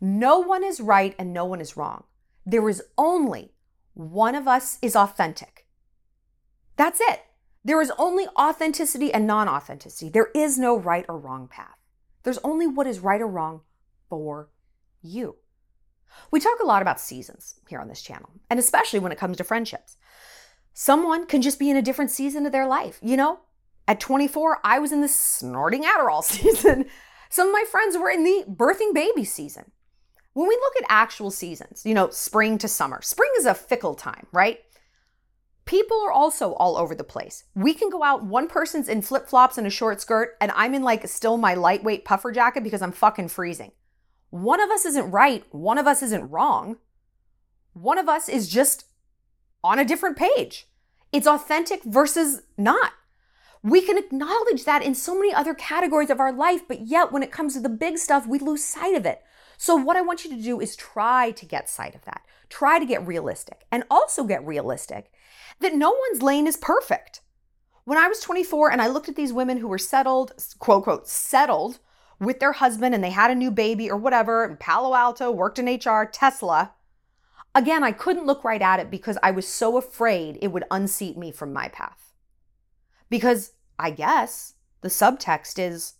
No 0.00 0.38
one 0.38 0.64
is 0.64 0.80
right 0.80 1.14
and 1.18 1.32
no 1.32 1.44
one 1.44 1.60
is 1.60 1.76
wrong. 1.76 2.04
There 2.46 2.68
is 2.70 2.82
only 2.96 3.52
one 3.92 4.34
of 4.34 4.48
us 4.48 4.78
is 4.80 4.96
authentic. 4.96 5.66
That's 6.76 7.00
it. 7.02 7.20
There 7.62 7.82
is 7.82 7.92
only 7.98 8.26
authenticity 8.38 9.12
and 9.12 9.26
non 9.26 9.46
authenticity. 9.46 10.08
There 10.08 10.30
is 10.34 10.58
no 10.58 10.78
right 10.78 11.04
or 11.06 11.18
wrong 11.18 11.48
path. 11.48 11.76
There's 12.22 12.38
only 12.38 12.66
what 12.66 12.86
is 12.86 13.00
right 13.00 13.20
or 13.20 13.26
wrong 13.26 13.60
for 14.08 14.48
you. 15.02 15.36
We 16.30 16.40
talk 16.40 16.58
a 16.60 16.66
lot 16.66 16.82
about 16.82 17.00
seasons 17.00 17.60
here 17.68 17.80
on 17.80 17.88
this 17.88 18.02
channel, 18.02 18.30
and 18.48 18.58
especially 18.58 19.00
when 19.00 19.12
it 19.12 19.18
comes 19.18 19.36
to 19.38 19.44
friendships. 19.44 19.96
Someone 20.72 21.26
can 21.26 21.42
just 21.42 21.58
be 21.58 21.70
in 21.70 21.76
a 21.76 21.82
different 21.82 22.10
season 22.10 22.46
of 22.46 22.52
their 22.52 22.66
life. 22.66 22.98
You 23.02 23.16
know, 23.16 23.40
at 23.88 24.00
24, 24.00 24.58
I 24.62 24.78
was 24.78 24.92
in 24.92 25.00
the 25.00 25.08
snorting 25.08 25.82
Adderall 25.82 26.22
season. 26.24 26.86
Some 27.28 27.48
of 27.48 27.52
my 27.52 27.64
friends 27.70 27.96
were 27.96 28.10
in 28.10 28.24
the 28.24 28.44
birthing 28.48 28.94
baby 28.94 29.24
season. 29.24 29.72
When 30.32 30.48
we 30.48 30.54
look 30.54 30.74
at 30.78 30.86
actual 30.88 31.30
seasons, 31.30 31.82
you 31.84 31.92
know, 31.92 32.08
spring 32.10 32.56
to 32.58 32.68
summer, 32.68 33.02
spring 33.02 33.30
is 33.38 33.46
a 33.46 33.54
fickle 33.54 33.94
time, 33.94 34.26
right? 34.32 34.60
People 35.64 36.00
are 36.04 36.12
also 36.12 36.52
all 36.54 36.76
over 36.76 36.94
the 36.94 37.04
place. 37.04 37.44
We 37.54 37.74
can 37.74 37.90
go 37.90 38.02
out, 38.02 38.24
one 38.24 38.48
person's 38.48 38.88
in 38.88 39.02
flip 39.02 39.28
flops 39.28 39.58
and 39.58 39.66
a 39.66 39.70
short 39.70 40.00
skirt, 40.00 40.36
and 40.40 40.52
I'm 40.54 40.74
in 40.74 40.82
like 40.82 41.06
still 41.08 41.36
my 41.36 41.54
lightweight 41.54 42.04
puffer 42.04 42.32
jacket 42.32 42.62
because 42.62 42.82
I'm 42.82 42.92
fucking 42.92 43.28
freezing. 43.28 43.72
One 44.30 44.60
of 44.60 44.70
us 44.70 44.84
isn't 44.84 45.10
right, 45.10 45.44
one 45.50 45.78
of 45.78 45.86
us 45.86 46.02
isn't 46.02 46.30
wrong. 46.30 46.76
One 47.72 47.98
of 47.98 48.08
us 48.08 48.28
is 48.28 48.48
just 48.48 48.84
on 49.62 49.78
a 49.78 49.84
different 49.84 50.16
page. 50.16 50.68
It's 51.12 51.26
authentic 51.26 51.82
versus 51.84 52.42
not. 52.56 52.92
We 53.62 53.82
can 53.82 53.98
acknowledge 53.98 54.64
that 54.64 54.82
in 54.82 54.94
so 54.94 55.14
many 55.14 55.34
other 55.34 55.54
categories 55.54 56.10
of 56.10 56.20
our 56.20 56.32
life, 56.32 56.62
but 56.66 56.86
yet 56.86 57.12
when 57.12 57.22
it 57.22 57.32
comes 57.32 57.54
to 57.54 57.60
the 57.60 57.68
big 57.68 57.98
stuff, 57.98 58.26
we 58.26 58.38
lose 58.38 58.64
sight 58.64 58.94
of 58.94 59.04
it. 59.04 59.22
So, 59.58 59.76
what 59.76 59.96
I 59.96 60.00
want 60.00 60.24
you 60.24 60.34
to 60.34 60.42
do 60.42 60.60
is 60.60 60.74
try 60.74 61.32
to 61.32 61.44
get 61.44 61.68
sight 61.68 61.94
of 61.94 62.04
that. 62.06 62.22
Try 62.48 62.78
to 62.78 62.86
get 62.86 63.06
realistic 63.06 63.66
and 63.70 63.84
also 63.90 64.24
get 64.24 64.46
realistic 64.46 65.12
that 65.60 65.74
no 65.74 65.90
one's 65.90 66.22
lane 66.22 66.46
is 66.46 66.56
perfect. 66.56 67.20
When 67.84 67.98
I 67.98 68.08
was 68.08 68.20
24 68.20 68.72
and 68.72 68.80
I 68.80 68.86
looked 68.86 69.10
at 69.10 69.16
these 69.16 69.32
women 69.32 69.58
who 69.58 69.68
were 69.68 69.76
settled, 69.76 70.32
quote, 70.58 70.84
quote, 70.84 71.08
settled 71.08 71.78
with 72.20 72.38
their 72.38 72.52
husband 72.52 72.94
and 72.94 73.02
they 73.02 73.10
had 73.10 73.30
a 73.30 73.34
new 73.34 73.50
baby 73.50 73.90
or 73.90 73.96
whatever, 73.96 74.44
in 74.44 74.56
Palo 74.56 74.94
Alto, 74.94 75.30
worked 75.30 75.58
in 75.58 75.66
HR, 75.66 76.04
Tesla, 76.04 76.72
again, 77.54 77.82
I 77.82 77.92
couldn't 77.92 78.26
look 78.26 78.44
right 78.44 78.62
at 78.62 78.78
it 78.78 78.90
because 78.90 79.18
I 79.22 79.30
was 79.30 79.48
so 79.48 79.76
afraid 79.76 80.38
it 80.40 80.48
would 80.48 80.64
unseat 80.70 81.16
me 81.16 81.32
from 81.32 81.52
my 81.52 81.68
path. 81.68 82.12
Because 83.08 83.52
I 83.78 83.90
guess 83.90 84.54
the 84.82 84.88
subtext 84.88 85.58
is 85.58 85.94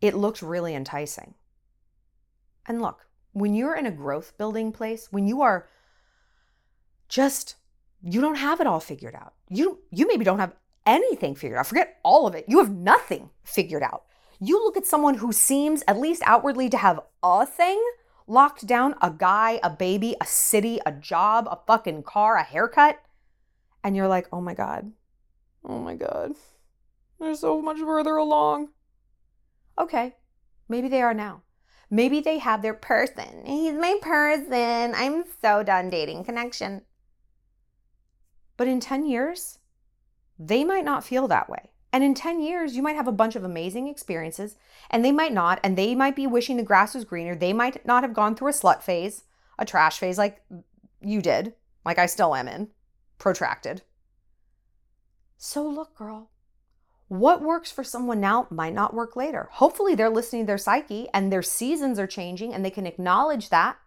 it 0.00 0.14
looked 0.14 0.42
really 0.42 0.74
enticing. 0.74 1.34
And 2.66 2.80
look, 2.80 3.06
when 3.32 3.54
you're 3.54 3.76
in 3.76 3.86
a 3.86 3.90
growth 3.90 4.36
building 4.38 4.72
place, 4.72 5.08
when 5.10 5.26
you 5.26 5.42
are 5.42 5.68
just 7.08 7.56
you 8.02 8.20
don't 8.20 8.36
have 8.36 8.60
it 8.60 8.66
all 8.66 8.80
figured 8.80 9.14
out. 9.14 9.34
You 9.48 9.80
you 9.90 10.06
maybe 10.06 10.24
don't 10.24 10.38
have 10.38 10.54
anything 10.86 11.34
figured 11.34 11.58
out. 11.58 11.66
Forget 11.66 11.98
all 12.02 12.26
of 12.26 12.34
it. 12.34 12.44
You 12.48 12.58
have 12.58 12.70
nothing 12.70 13.30
figured 13.42 13.82
out. 13.82 14.04
You 14.40 14.62
look 14.62 14.76
at 14.76 14.86
someone 14.86 15.14
who 15.14 15.32
seems 15.32 15.82
at 15.88 15.98
least 15.98 16.22
outwardly 16.24 16.68
to 16.70 16.76
have 16.76 17.00
a 17.22 17.44
thing 17.44 17.82
locked 18.26 18.66
down, 18.66 18.94
a 19.02 19.10
guy, 19.10 19.58
a 19.62 19.70
baby, 19.70 20.14
a 20.20 20.26
city, 20.26 20.78
a 20.86 20.92
job, 20.92 21.48
a 21.50 21.58
fucking 21.66 22.04
car, 22.04 22.36
a 22.36 22.44
haircut, 22.44 23.00
and 23.82 23.96
you're 23.96 24.08
like, 24.08 24.28
"Oh 24.32 24.40
my 24.40 24.54
god. 24.54 24.92
Oh 25.64 25.78
my 25.78 25.96
god. 25.96 26.34
They're 27.18 27.34
so 27.34 27.60
much 27.60 27.78
further 27.78 28.16
along." 28.16 28.68
Okay, 29.76 30.16
maybe 30.68 30.88
they 30.88 31.02
are 31.02 31.14
now. 31.14 31.42
Maybe 31.90 32.20
they 32.20 32.38
have 32.38 32.62
their 32.62 32.74
person. 32.74 33.44
He's 33.46 33.72
my 33.72 33.98
person. 34.02 34.94
I'm 34.94 35.24
so 35.40 35.62
done 35.62 35.88
dating 35.88 36.24
connection. 36.24 36.82
But 38.56 38.68
in 38.68 38.78
10 38.78 39.06
years, 39.06 39.58
they 40.38 40.64
might 40.64 40.84
not 40.84 41.04
feel 41.04 41.28
that 41.28 41.48
way. 41.48 41.70
And 41.92 42.04
in 42.04 42.14
10 42.14 42.40
years, 42.40 42.76
you 42.76 42.82
might 42.82 42.96
have 42.96 43.08
a 43.08 43.12
bunch 43.12 43.34
of 43.34 43.44
amazing 43.44 43.88
experiences, 43.88 44.56
and 44.90 45.04
they 45.04 45.12
might 45.12 45.32
not, 45.32 45.58
and 45.64 45.76
they 45.76 45.94
might 45.94 46.16
be 46.16 46.26
wishing 46.26 46.56
the 46.56 46.62
grass 46.62 46.94
was 46.94 47.04
greener. 47.04 47.34
They 47.34 47.52
might 47.52 47.84
not 47.86 48.02
have 48.02 48.12
gone 48.12 48.34
through 48.34 48.48
a 48.48 48.52
slut 48.52 48.82
phase, 48.82 49.24
a 49.58 49.64
trash 49.64 49.98
phase 49.98 50.18
like 50.18 50.42
you 51.00 51.22
did, 51.22 51.54
like 51.84 51.98
I 51.98 52.06
still 52.06 52.34
am 52.34 52.46
in, 52.48 52.68
protracted. 53.18 53.82
So, 55.38 55.66
look, 55.66 55.94
girl, 55.94 56.30
what 57.08 57.40
works 57.40 57.72
for 57.72 57.82
someone 57.82 58.20
now 58.20 58.46
might 58.50 58.74
not 58.74 58.92
work 58.92 59.16
later. 59.16 59.48
Hopefully, 59.52 59.94
they're 59.94 60.10
listening 60.10 60.42
to 60.42 60.46
their 60.46 60.58
psyche 60.58 61.08
and 61.14 61.32
their 61.32 61.42
seasons 61.42 61.98
are 61.98 62.06
changing 62.06 62.52
and 62.52 62.62
they 62.64 62.70
can 62.70 62.86
acknowledge 62.86 63.48
that, 63.48 63.78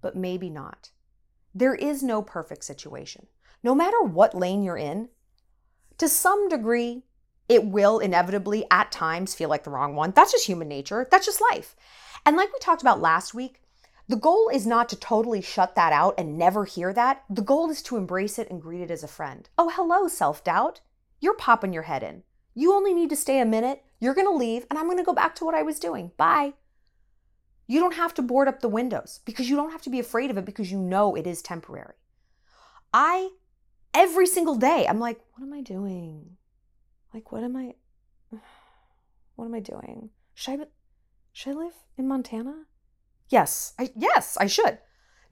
but 0.00 0.16
maybe 0.16 0.50
not. 0.50 0.90
There 1.54 1.74
is 1.74 2.02
no 2.02 2.20
perfect 2.20 2.64
situation. 2.64 3.28
No 3.62 3.74
matter 3.76 4.02
what 4.02 4.34
lane 4.34 4.64
you're 4.64 4.76
in, 4.76 5.10
to 5.98 6.08
some 6.08 6.48
degree, 6.48 7.04
it 7.52 7.66
will 7.66 7.98
inevitably 7.98 8.64
at 8.70 8.90
times 8.90 9.34
feel 9.34 9.50
like 9.50 9.64
the 9.64 9.70
wrong 9.70 9.94
one. 9.94 10.12
That's 10.16 10.32
just 10.32 10.46
human 10.46 10.68
nature. 10.68 11.06
That's 11.10 11.26
just 11.26 11.42
life. 11.52 11.76
And 12.24 12.34
like 12.34 12.50
we 12.50 12.58
talked 12.60 12.80
about 12.80 13.02
last 13.02 13.34
week, 13.34 13.60
the 14.08 14.16
goal 14.16 14.48
is 14.48 14.66
not 14.66 14.88
to 14.88 14.96
totally 14.96 15.42
shut 15.42 15.74
that 15.74 15.92
out 15.92 16.14
and 16.16 16.38
never 16.38 16.64
hear 16.64 16.94
that. 16.94 17.24
The 17.28 17.42
goal 17.42 17.70
is 17.70 17.82
to 17.82 17.98
embrace 17.98 18.38
it 18.38 18.48
and 18.50 18.62
greet 18.62 18.80
it 18.80 18.90
as 18.90 19.04
a 19.04 19.08
friend. 19.08 19.50
Oh, 19.58 19.68
hello, 19.68 20.08
self 20.08 20.42
doubt. 20.42 20.80
You're 21.20 21.34
popping 21.34 21.74
your 21.74 21.82
head 21.82 22.02
in. 22.02 22.22
You 22.54 22.72
only 22.72 22.94
need 22.94 23.10
to 23.10 23.16
stay 23.16 23.38
a 23.38 23.44
minute. 23.44 23.84
You're 24.00 24.14
going 24.14 24.26
to 24.26 24.32
leave, 24.32 24.64
and 24.70 24.78
I'm 24.78 24.86
going 24.86 24.96
to 24.96 25.04
go 25.04 25.12
back 25.12 25.34
to 25.36 25.44
what 25.44 25.54
I 25.54 25.62
was 25.62 25.78
doing. 25.78 26.12
Bye. 26.16 26.54
You 27.66 27.80
don't 27.80 27.96
have 27.96 28.14
to 28.14 28.22
board 28.22 28.48
up 28.48 28.60
the 28.60 28.68
windows 28.68 29.20
because 29.26 29.50
you 29.50 29.56
don't 29.56 29.72
have 29.72 29.82
to 29.82 29.90
be 29.90 30.00
afraid 30.00 30.30
of 30.30 30.38
it 30.38 30.46
because 30.46 30.72
you 30.72 30.78
know 30.78 31.14
it 31.14 31.26
is 31.26 31.42
temporary. 31.42 31.94
I, 32.94 33.30
every 33.92 34.26
single 34.26 34.56
day, 34.56 34.86
I'm 34.88 34.98
like, 34.98 35.20
what 35.34 35.44
am 35.44 35.52
I 35.52 35.60
doing? 35.60 36.38
Like, 37.12 37.32
what 37.32 37.44
am 37.44 37.56
I, 37.56 37.74
what 39.36 39.46
am 39.46 39.54
I 39.54 39.60
doing? 39.60 40.10
Should 40.34 40.60
I, 40.60 40.66
should 41.32 41.56
I 41.56 41.64
live 41.64 41.74
in 41.96 42.08
Montana? 42.08 42.64
Yes, 43.28 43.74
I, 43.78 43.90
yes, 43.96 44.36
I 44.40 44.46
should. 44.46 44.78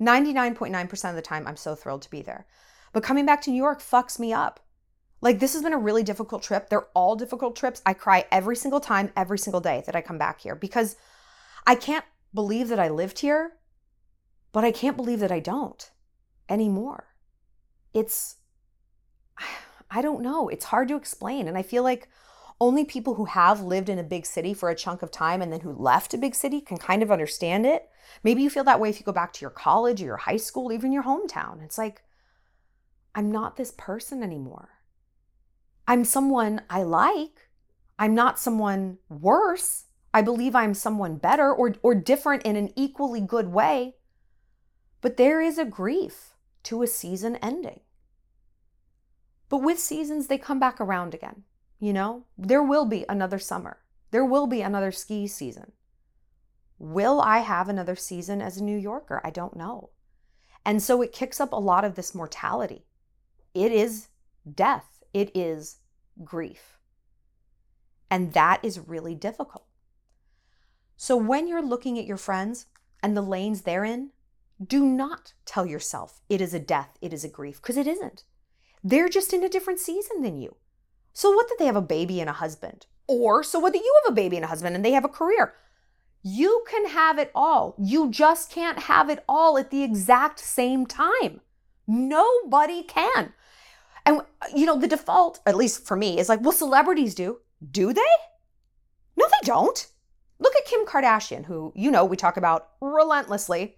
99.9% 0.01 1.11
of 1.11 1.17
the 1.17 1.23
time, 1.23 1.47
I'm 1.47 1.57
so 1.57 1.75
thrilled 1.75 2.03
to 2.03 2.11
be 2.11 2.23
there. 2.23 2.47
But 2.93 3.03
coming 3.03 3.27
back 3.27 3.43
to 3.43 3.51
New 3.51 3.57
York 3.57 3.81
fucks 3.81 4.19
me 4.19 4.33
up 4.33 4.61
like, 5.23 5.39
this 5.39 5.53
has 5.53 5.63
been 5.63 5.75
a 5.75 5.79
really 5.79 6.03
difficult 6.03 6.43
trip. 6.43 6.69
They're 6.69 6.89
all 6.95 7.15
difficult 7.15 7.55
trips. 7.55 7.83
I 7.85 7.93
cry 7.93 8.25
every 8.31 8.57
single 8.57 8.81
time, 8.81 9.13
every 9.17 9.39
single 9.39 9.61
day 9.61 9.83
that 9.87 9.95
I 9.95 10.01
come 10.01 10.19
back 10.19 10.41
here 10.41 10.55
because 10.55 10.97
I 11.67 11.75
can't 11.75 12.05
believe 12.33 12.69
that 12.69 12.81
I 12.81 12.89
lived 12.89 13.19
here, 13.19 13.53
but 14.53 14.65
I 14.65 14.73
can't 14.73 14.97
believe 14.97 15.21
that 15.21 15.33
I 15.33 15.41
don't 15.41 15.91
anymore. 16.49 17.09
It's, 17.93 18.37
I 19.91 20.03
don't 20.03 20.23
know. 20.23 20.49
It's 20.49 20.67
hard 20.67 20.89
to 20.89 20.97
explain. 20.97 21.49
And 21.49 21.59
I 21.59 21.63
feel 21.63 21.83
like 21.83 22.09
only 22.61 22.85
people 22.85 23.15
who 23.15 23.25
have 23.25 23.63
lived 23.63 23.89
in 23.89 23.99
a 23.99 24.05
big 24.05 24.27
city 24.27 24.53
for 24.53 24.69
a 24.69 24.75
chunk 24.75 25.03
of 25.03 25.11
time 25.11 25.41
and 25.41 25.53
then 25.53 25.61
who 25.61 25.73
left 25.73 26.13
a 26.15 26.19
big 26.19 26.35
city 26.35 26.61
can 26.61 26.77
kind 26.77 27.03
of 27.03 27.11
understand 27.11 27.65
it. 27.65 27.89
Maybe 28.23 28.43
you 28.43 28.51
feel 28.51 28.65
that 28.65 28.79
way 28.79 28.91
if 28.91 29.01
you 29.01 29.05
go 29.05 29.13
back 29.13 29.33
to 29.33 29.41
your 29.41 29.51
college 29.51 30.03
or 30.03 30.05
your 30.05 30.17
high 30.19 30.37
school, 30.37 30.71
even 30.71 30.93
your 30.93 31.05
hometown. 31.05 31.65
It's 31.65 31.79
like, 31.79 32.03
I'm 33.15 33.33
not 33.33 33.57
this 33.57 33.73
person 33.77 34.23
anymore. 34.23 34.69
I'm 35.89 36.05
someone 36.05 36.63
I 36.69 36.83
like. 36.83 37.49
I'm 37.99 38.15
not 38.15 38.39
someone 38.39 38.99
worse. 39.09 39.87
I 40.13 40.23
believe 40.23 40.55
I'm 40.55 40.75
someone 40.75 41.17
better 41.17 41.53
or, 41.53 41.75
or 41.83 41.95
different 41.95 42.43
in 42.43 42.57
an 42.57 42.71
equally 42.77 43.21
good 43.21 43.49
way. 43.49 43.95
But 45.01 45.17
there 45.17 45.41
is 45.41 45.57
a 45.57 45.65
grief 45.65 46.35
to 46.65 46.83
a 46.83 46.87
season 46.87 47.37
ending. 47.37 47.81
But 49.51 49.59
with 49.59 49.79
seasons, 49.79 50.29
they 50.29 50.39
come 50.39 50.59
back 50.59 50.81
around 50.81 51.13
again. 51.13 51.43
You 51.79 51.93
know, 51.93 52.25
there 52.39 52.63
will 52.63 52.87
be 52.87 53.05
another 53.09 53.39
summer, 53.39 53.79
there 54.13 54.25
will 54.25 54.47
be 54.47 54.63
another 54.63 54.93
ski 54.93 55.27
season. 55.27 55.73
Will 56.79 57.21
I 57.21 57.41
have 57.41 57.69
another 57.69 57.97
season 57.97 58.41
as 58.41 58.57
a 58.57 58.65
New 58.65 58.79
Yorker? 58.79 59.21
I 59.23 59.29
don't 59.29 59.55
know. 59.55 59.91
And 60.65 60.83
so 60.83 61.03
it 61.03 61.13
kicks 61.13 61.39
up 61.39 61.53
a 61.53 61.57
lot 61.57 61.85
of 61.85 61.95
this 61.95 62.15
mortality. 62.15 62.87
It 63.53 63.73
is 63.73 64.09
death, 64.55 65.03
it 65.13 65.31
is 65.35 65.79
grief. 66.25 66.79
And 68.11 68.33
that 68.33 68.65
is 68.65 68.79
really 68.79 69.15
difficult. 69.15 69.67
So 70.97 71.17
when 71.17 71.49
you're 71.49 71.63
looking 71.63 71.99
at 71.99 72.07
your 72.07 72.17
friends 72.17 72.67
and 73.03 73.17
the 73.17 73.23
lanes 73.23 73.63
they're 73.63 73.85
in, 73.85 74.11
do 74.63 74.85
not 74.85 75.33
tell 75.45 75.65
yourself 75.65 76.21
it 76.29 76.41
is 76.41 76.53
a 76.53 76.61
death, 76.61 76.99
it 77.01 77.13
is 77.13 77.25
a 77.25 77.29
grief, 77.29 77.61
because 77.61 77.77
it 77.77 77.87
isn't. 77.87 78.25
They're 78.83 79.09
just 79.09 79.33
in 79.33 79.45
a 79.45 79.49
different 79.49 79.79
season 79.79 80.23
than 80.23 80.39
you. 80.39 80.57
So 81.13 81.31
what 81.31 81.49
that 81.49 81.57
they 81.59 81.67
have 81.67 81.77
a 81.77 81.83
baby 81.83 82.21
and 82.21 82.31
a 82.31 82.35
husband? 82.35 82.87
Or 83.07 83.43
so 83.43 83.59
what 83.59 83.73
that 83.73 83.79
you 83.79 84.01
have 84.05 84.13
a 84.13 84.15
baby 84.15 84.37
and 84.37 84.45
a 84.45 84.49
husband 84.49 84.77
and 84.77 84.85
they 84.85 84.93
have 84.93 85.05
a 85.05 85.09
career? 85.09 85.55
You 86.23 86.65
can 86.69 86.87
have 86.89 87.19
it 87.19 87.31
all. 87.35 87.75
You 87.79 88.11
just 88.11 88.51
can't 88.51 88.81
have 88.81 89.09
it 89.09 89.25
all 89.29 89.59
at 89.59 89.71
the 89.71 89.83
exact 89.83 90.39
same 90.39 90.87
time. 90.87 91.41
Nobody 91.87 92.83
can. 92.83 93.33
And, 94.07 94.23
you 94.55 94.67
know, 94.67 94.79
the 94.79 94.87
default, 94.87 95.41
at 95.47 95.57
least 95.57 95.87
for 95.87 95.97
me, 95.97 96.19
is 96.19 96.29
like, 96.29 96.41
well, 96.41 96.53
celebrities 96.53 97.15
do. 97.15 97.39
Do 97.71 97.93
they? 97.93 98.03
No, 99.17 99.27
they 99.27 99.47
don't. 99.47 99.87
Look 100.39 100.55
at 100.57 100.65
Kim 100.65 100.87
Kardashian, 100.87 101.45
who, 101.45 101.73
you 101.75 101.91
know, 101.91 102.05
we 102.05 102.17
talk 102.17 102.37
about 102.37 102.69
relentlessly. 102.81 103.77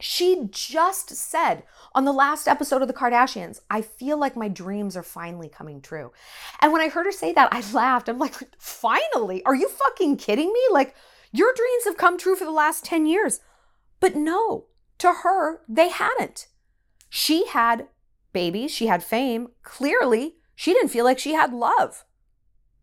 She 0.00 0.48
just 0.50 1.10
said 1.10 1.62
on 1.94 2.04
the 2.04 2.12
last 2.12 2.48
episode 2.48 2.82
of 2.82 2.88
The 2.88 2.94
Kardashians, 2.94 3.60
I 3.70 3.80
feel 3.80 4.18
like 4.18 4.36
my 4.36 4.48
dreams 4.48 4.96
are 4.96 5.02
finally 5.02 5.48
coming 5.48 5.80
true. 5.80 6.12
And 6.60 6.72
when 6.72 6.82
I 6.82 6.88
heard 6.88 7.06
her 7.06 7.12
say 7.12 7.32
that, 7.32 7.48
I 7.52 7.62
laughed. 7.72 8.08
I'm 8.08 8.18
like, 8.18 8.34
finally? 8.58 9.44
Are 9.44 9.54
you 9.54 9.68
fucking 9.68 10.16
kidding 10.16 10.52
me? 10.52 10.60
Like, 10.72 10.94
your 11.32 11.52
dreams 11.54 11.84
have 11.84 11.96
come 11.96 12.18
true 12.18 12.36
for 12.36 12.44
the 12.44 12.50
last 12.50 12.84
10 12.84 13.06
years. 13.06 13.40
But 14.00 14.16
no, 14.16 14.66
to 14.98 15.12
her, 15.22 15.60
they 15.68 15.88
hadn't. 15.88 16.48
She 17.08 17.46
had 17.46 17.88
babies, 18.32 18.72
she 18.72 18.86
had 18.86 19.02
fame. 19.02 19.48
Clearly, 19.62 20.34
she 20.54 20.72
didn't 20.72 20.90
feel 20.90 21.04
like 21.04 21.18
she 21.18 21.34
had 21.34 21.52
love, 21.52 22.04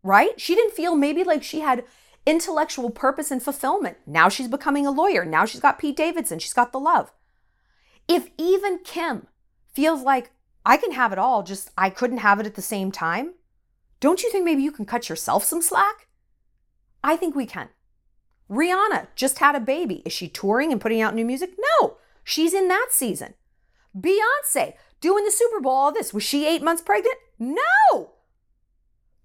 right? 0.02 0.40
She 0.40 0.54
didn't 0.54 0.74
feel 0.74 0.96
maybe 0.96 1.24
like 1.24 1.42
she 1.42 1.60
had 1.60 1.84
intellectual 2.26 2.90
purpose 2.90 3.30
and 3.30 3.42
fulfillment. 3.42 3.98
Now 4.06 4.28
she's 4.28 4.48
becoming 4.48 4.86
a 4.86 4.90
lawyer. 4.90 5.24
Now 5.24 5.44
she's 5.44 5.60
got 5.60 5.78
Pete 5.78 5.96
Davidson. 5.96 6.38
She's 6.38 6.52
got 6.52 6.72
the 6.72 6.80
love. 6.80 7.12
If 8.08 8.28
even 8.38 8.78
Kim 8.84 9.26
feels 9.74 10.02
like 10.02 10.30
I 10.64 10.76
can 10.76 10.92
have 10.92 11.12
it 11.12 11.18
all, 11.18 11.42
just 11.42 11.70
I 11.76 11.90
couldn't 11.90 12.18
have 12.18 12.38
it 12.40 12.46
at 12.46 12.54
the 12.54 12.62
same 12.62 12.92
time, 12.92 13.34
don't 14.00 14.22
you 14.22 14.30
think 14.30 14.44
maybe 14.44 14.62
you 14.62 14.72
can 14.72 14.84
cut 14.84 15.08
yourself 15.08 15.44
some 15.44 15.62
slack? 15.62 16.08
I 17.02 17.16
think 17.16 17.34
we 17.34 17.46
can. 17.46 17.68
Rihanna 18.50 19.08
just 19.16 19.38
had 19.38 19.54
a 19.54 19.60
baby. 19.60 20.02
Is 20.04 20.12
she 20.12 20.28
touring 20.28 20.72
and 20.72 20.80
putting 20.80 21.00
out 21.00 21.14
new 21.14 21.24
music? 21.24 21.50
No, 21.80 21.96
she's 22.22 22.54
in 22.54 22.68
that 22.68 22.88
season. 22.90 23.34
Beyonce 23.96 24.74
doing 25.00 25.24
the 25.24 25.30
Super 25.30 25.60
Bowl, 25.60 25.72
all 25.72 25.92
this. 25.92 26.12
Was 26.12 26.22
she 26.22 26.46
eight 26.46 26.62
months 26.62 26.82
pregnant? 26.82 27.16
No! 27.38 28.10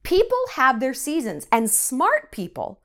People 0.04 0.38
have 0.54 0.80
their 0.80 0.94
seasons, 0.94 1.48
and 1.52 1.70
smart 1.70 2.32
people, 2.32 2.80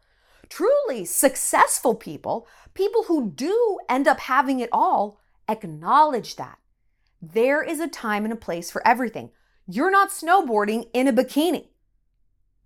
truly 0.53 1.03
successful 1.05 1.95
people, 1.95 2.47
people 2.75 3.05
who 3.05 3.31
do 3.31 3.79
end 3.89 4.07
up 4.07 4.21
having 4.21 4.61
it 4.61 4.69
all, 4.71 5.19
acknowledge 5.49 6.37
that. 6.37 6.59
There 7.23 7.63
is 7.63 7.81
a 7.81 7.89
time 7.89 8.25
and 8.25 8.33
a 8.33 8.37
place 8.37 8.71
for 8.71 8.87
everything. 8.87 9.31
You're 9.67 9.91
not 9.91 10.11
snowboarding 10.11 10.89
in 10.93 11.09
a 11.09 11.13
bikini. 11.13 11.69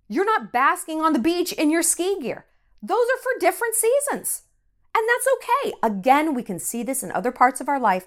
You're 0.09 0.25
not 0.25 0.51
basking 0.51 0.99
on 0.99 1.13
the 1.13 1.19
beach 1.19 1.53
in 1.53 1.69
your 1.69 1.81
ski 1.81 2.19
gear. 2.21 2.45
Those 2.81 3.07
are 3.13 3.21
for 3.21 3.39
different 3.39 3.75
seasons. 3.75 4.43
And 4.93 5.05
that's 5.07 5.27
okay. 5.35 5.73
Again, 5.81 6.33
we 6.33 6.43
can 6.43 6.59
see 6.59 6.83
this 6.83 7.03
in 7.03 7.11
other 7.13 7.31
parts 7.31 7.61
of 7.61 7.69
our 7.69 7.79
life. 7.79 8.05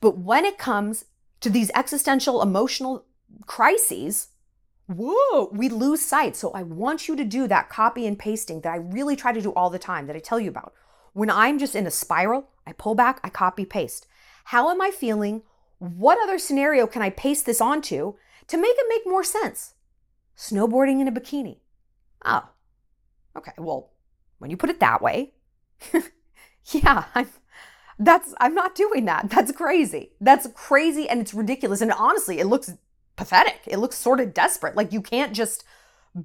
But 0.00 0.18
when 0.18 0.44
it 0.44 0.58
comes 0.58 1.04
to 1.42 1.50
these 1.50 1.70
existential 1.76 2.42
emotional 2.42 3.04
crises, 3.46 4.28
whoa, 4.96 5.48
we 5.52 5.68
lose 5.68 6.04
sight. 6.04 6.36
So 6.36 6.50
I 6.52 6.62
want 6.62 7.08
you 7.08 7.16
to 7.16 7.24
do 7.24 7.46
that 7.48 7.68
copy 7.68 8.06
and 8.06 8.18
pasting 8.18 8.60
that 8.60 8.72
I 8.72 8.76
really 8.76 9.16
try 9.16 9.32
to 9.32 9.40
do 9.40 9.52
all 9.52 9.70
the 9.70 9.78
time 9.78 10.06
that 10.06 10.16
I 10.16 10.20
tell 10.20 10.40
you 10.40 10.48
about. 10.48 10.74
When 11.12 11.30
I'm 11.30 11.58
just 11.58 11.74
in 11.74 11.86
a 11.86 11.90
spiral, 11.90 12.48
I 12.66 12.72
pull 12.72 12.94
back, 12.94 13.20
I 13.22 13.28
copy 13.28 13.64
paste. 13.64 14.06
How 14.44 14.70
am 14.70 14.80
I 14.80 14.90
feeling? 14.90 15.42
What 15.78 16.18
other 16.22 16.38
scenario 16.38 16.86
can 16.86 17.02
I 17.02 17.10
paste 17.10 17.46
this 17.46 17.60
onto 17.60 18.14
to 18.46 18.56
make 18.56 18.74
it 18.76 18.86
make 18.88 19.02
more 19.06 19.24
sense? 19.24 19.74
Snowboarding 20.36 21.00
in 21.00 21.08
a 21.08 21.12
bikini. 21.12 21.58
Oh, 22.24 22.48
okay. 23.36 23.52
Well, 23.58 23.90
when 24.38 24.50
you 24.50 24.56
put 24.56 24.70
it 24.70 24.80
that 24.80 25.02
way, 25.02 25.34
yeah, 26.66 27.04
I'm 27.14 27.28
that's, 27.98 28.34
I'm 28.40 28.54
not 28.54 28.74
doing 28.74 29.04
that. 29.04 29.30
That's 29.30 29.52
crazy. 29.52 30.10
That's 30.20 30.48
crazy 30.54 31.08
and 31.08 31.20
it's 31.20 31.34
ridiculous. 31.34 31.80
And 31.80 31.92
honestly, 31.92 32.40
it 32.40 32.46
looks 32.46 32.72
pathetic. 33.16 33.60
It 33.66 33.78
looks 33.78 33.96
sort 33.96 34.20
of 34.20 34.34
desperate. 34.34 34.76
Like 34.76 34.92
you 34.92 35.00
can't 35.00 35.34
just 35.34 35.64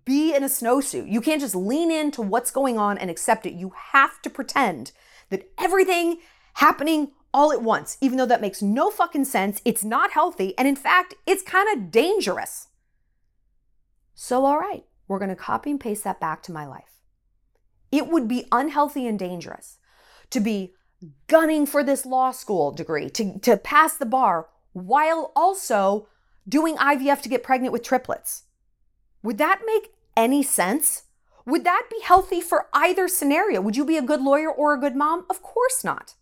be 0.05 0.35
in 0.35 0.43
a 0.43 0.47
snowsuit. 0.47 1.11
You 1.11 1.21
can't 1.21 1.41
just 1.41 1.55
lean 1.55 1.91
into 1.91 2.21
what's 2.21 2.51
going 2.51 2.77
on 2.77 2.97
and 2.97 3.09
accept 3.09 3.45
it. 3.45 3.53
You 3.53 3.73
have 3.91 4.21
to 4.23 4.29
pretend 4.29 4.91
that 5.29 5.49
everything 5.57 6.17
happening 6.55 7.11
all 7.33 7.51
at 7.51 7.61
once, 7.61 7.97
even 8.01 8.17
though 8.17 8.25
that 8.25 8.41
makes 8.41 8.61
no 8.61 8.89
fucking 8.89 9.25
sense. 9.25 9.61
It's 9.63 9.83
not 9.83 10.11
healthy. 10.11 10.57
And 10.57 10.67
in 10.67 10.75
fact, 10.75 11.13
it's 11.25 11.43
kind 11.43 11.67
of 11.71 11.91
dangerous. 11.91 12.67
So, 14.13 14.45
all 14.45 14.57
right, 14.57 14.83
we're 15.07 15.19
going 15.19 15.29
to 15.29 15.35
copy 15.35 15.71
and 15.71 15.79
paste 15.79 16.03
that 16.03 16.19
back 16.19 16.41
to 16.43 16.51
my 16.51 16.65
life. 16.65 16.99
It 17.91 18.07
would 18.07 18.27
be 18.27 18.45
unhealthy 18.51 19.07
and 19.07 19.17
dangerous 19.17 19.77
to 20.31 20.39
be 20.39 20.73
gunning 21.27 21.65
for 21.65 21.83
this 21.83 22.05
law 22.05 22.31
school 22.31 22.71
degree, 22.71 23.09
to, 23.11 23.39
to 23.39 23.57
pass 23.57 23.95
the 23.95 24.05
bar, 24.05 24.47
while 24.73 25.31
also 25.35 26.07
doing 26.47 26.77
IVF 26.77 27.21
to 27.21 27.29
get 27.29 27.43
pregnant 27.43 27.73
with 27.73 27.83
triplets. 27.83 28.43
Would 29.23 29.37
that 29.37 29.61
make 29.65 29.93
any 30.15 30.43
sense? 30.43 31.03
Would 31.45 31.63
that 31.63 31.87
be 31.89 32.01
healthy 32.01 32.41
for 32.41 32.67
either 32.73 33.07
scenario? 33.07 33.61
Would 33.61 33.77
you 33.77 33.85
be 33.85 33.97
a 33.97 34.01
good 34.01 34.21
lawyer 34.21 34.51
or 34.51 34.73
a 34.73 34.79
good 34.79 34.95
mom? 34.95 35.25
Of 35.29 35.41
course 35.41 35.83
not. 35.83 36.15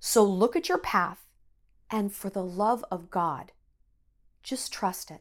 So 0.00 0.24
look 0.24 0.56
at 0.56 0.68
your 0.68 0.78
path 0.78 1.26
and 1.90 2.12
for 2.12 2.30
the 2.30 2.44
love 2.44 2.84
of 2.90 3.10
God, 3.10 3.52
just 4.42 4.72
trust 4.72 5.10
it. 5.10 5.20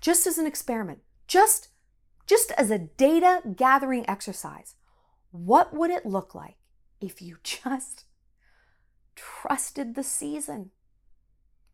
Just 0.00 0.26
as 0.26 0.38
an 0.38 0.46
experiment, 0.46 1.00
just 1.26 1.68
just 2.26 2.52
as 2.52 2.70
a 2.70 2.78
data 2.78 3.42
gathering 3.56 4.08
exercise. 4.08 4.76
What 5.32 5.74
would 5.74 5.90
it 5.90 6.06
look 6.06 6.32
like 6.32 6.56
if 7.00 7.20
you 7.20 7.38
just 7.44 8.04
trusted 9.16 9.94
the 9.94 10.04
season? 10.04 10.70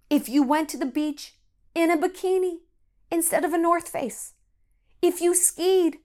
If 0.08 0.28
you 0.28 0.42
went 0.42 0.68
to 0.70 0.76
the 0.76 0.86
beach 0.86 1.34
in 1.74 1.90
a 1.90 1.96
bikini 1.96 2.58
instead 3.10 3.44
of 3.44 3.52
a 3.52 3.58
North 3.58 3.88
Face? 3.88 4.34
If 5.02 5.20
you 5.20 5.34
skied 5.34 5.98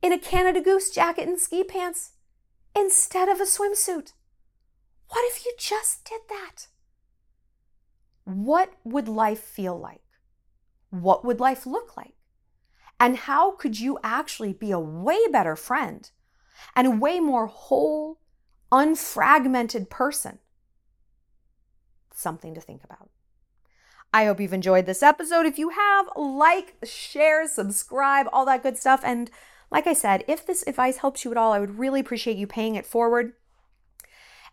in 0.00 0.12
a 0.12 0.18
Canada 0.18 0.60
Goose 0.60 0.90
jacket 0.90 1.28
and 1.28 1.38
ski 1.38 1.62
pants 1.62 2.12
instead 2.74 3.28
of 3.28 3.40
a 3.40 3.44
swimsuit? 3.44 4.12
What 5.08 5.24
if 5.30 5.44
you 5.44 5.52
just 5.58 6.04
did 6.04 6.22
that? 6.30 6.68
What 8.24 8.72
would 8.84 9.08
life 9.08 9.40
feel 9.40 9.78
like? 9.78 10.00
What 10.90 11.24
would 11.24 11.38
life 11.38 11.66
look 11.66 11.96
like? 11.96 12.14
And 12.98 13.16
how 13.16 13.52
could 13.52 13.78
you 13.80 13.98
actually 14.02 14.52
be 14.52 14.70
a 14.70 14.78
way 14.78 15.18
better 15.30 15.56
friend 15.56 16.10
and 16.74 16.86
a 16.86 16.90
way 16.90 17.20
more 17.20 17.46
whole, 17.46 18.18
unfragmented 18.70 19.90
person? 19.90 20.38
Something 22.14 22.54
to 22.54 22.60
think 22.60 22.84
about. 22.84 23.10
I 24.12 24.26
hope 24.26 24.40
you've 24.40 24.52
enjoyed 24.52 24.86
this 24.86 25.02
episode. 25.02 25.46
If 25.46 25.58
you 25.58 25.70
have, 25.70 26.06
like, 26.16 26.74
share, 26.84 27.48
subscribe, 27.48 28.26
all 28.32 28.44
that 28.46 28.62
good 28.62 28.76
stuff. 28.76 29.00
And 29.04 29.30
like 29.70 29.86
I 29.86 29.94
said, 29.94 30.22
if 30.28 30.46
this 30.46 30.64
advice 30.66 30.98
helps 30.98 31.24
you 31.24 31.30
at 31.30 31.36
all, 31.38 31.52
I 31.52 31.60
would 31.60 31.78
really 31.78 32.00
appreciate 32.00 32.36
you 32.36 32.46
paying 32.46 32.74
it 32.74 32.84
forward 32.84 33.32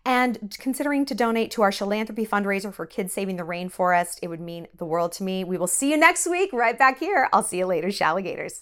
and 0.06 0.56
considering 0.60 1.06
to 1.06 1.14
donate 1.14 1.52
to 1.52 1.62
our 1.62 1.74
philanthropy 1.74 2.26
fundraiser 2.26 2.74
for 2.74 2.86
kids 2.86 3.14
saving 3.14 3.36
the 3.36 3.44
rainforest. 3.44 4.20
It 4.22 4.30
would 4.30 4.40
mean 4.40 4.68
the 4.78 4.86
world 4.86 5.12
to 5.14 5.24
me. 5.24 5.44
We 5.44 5.58
will 5.58 5.68
see 5.68 5.92
you 5.92 5.98
next 5.98 6.26
week 6.26 6.54
right 6.54 6.80
back 6.80 7.00
here. 7.00 7.28
I'll 7.34 7.44
see 7.44 7.58
you 7.58 7.66
later, 7.66 7.90
Shalligators. 7.90 8.62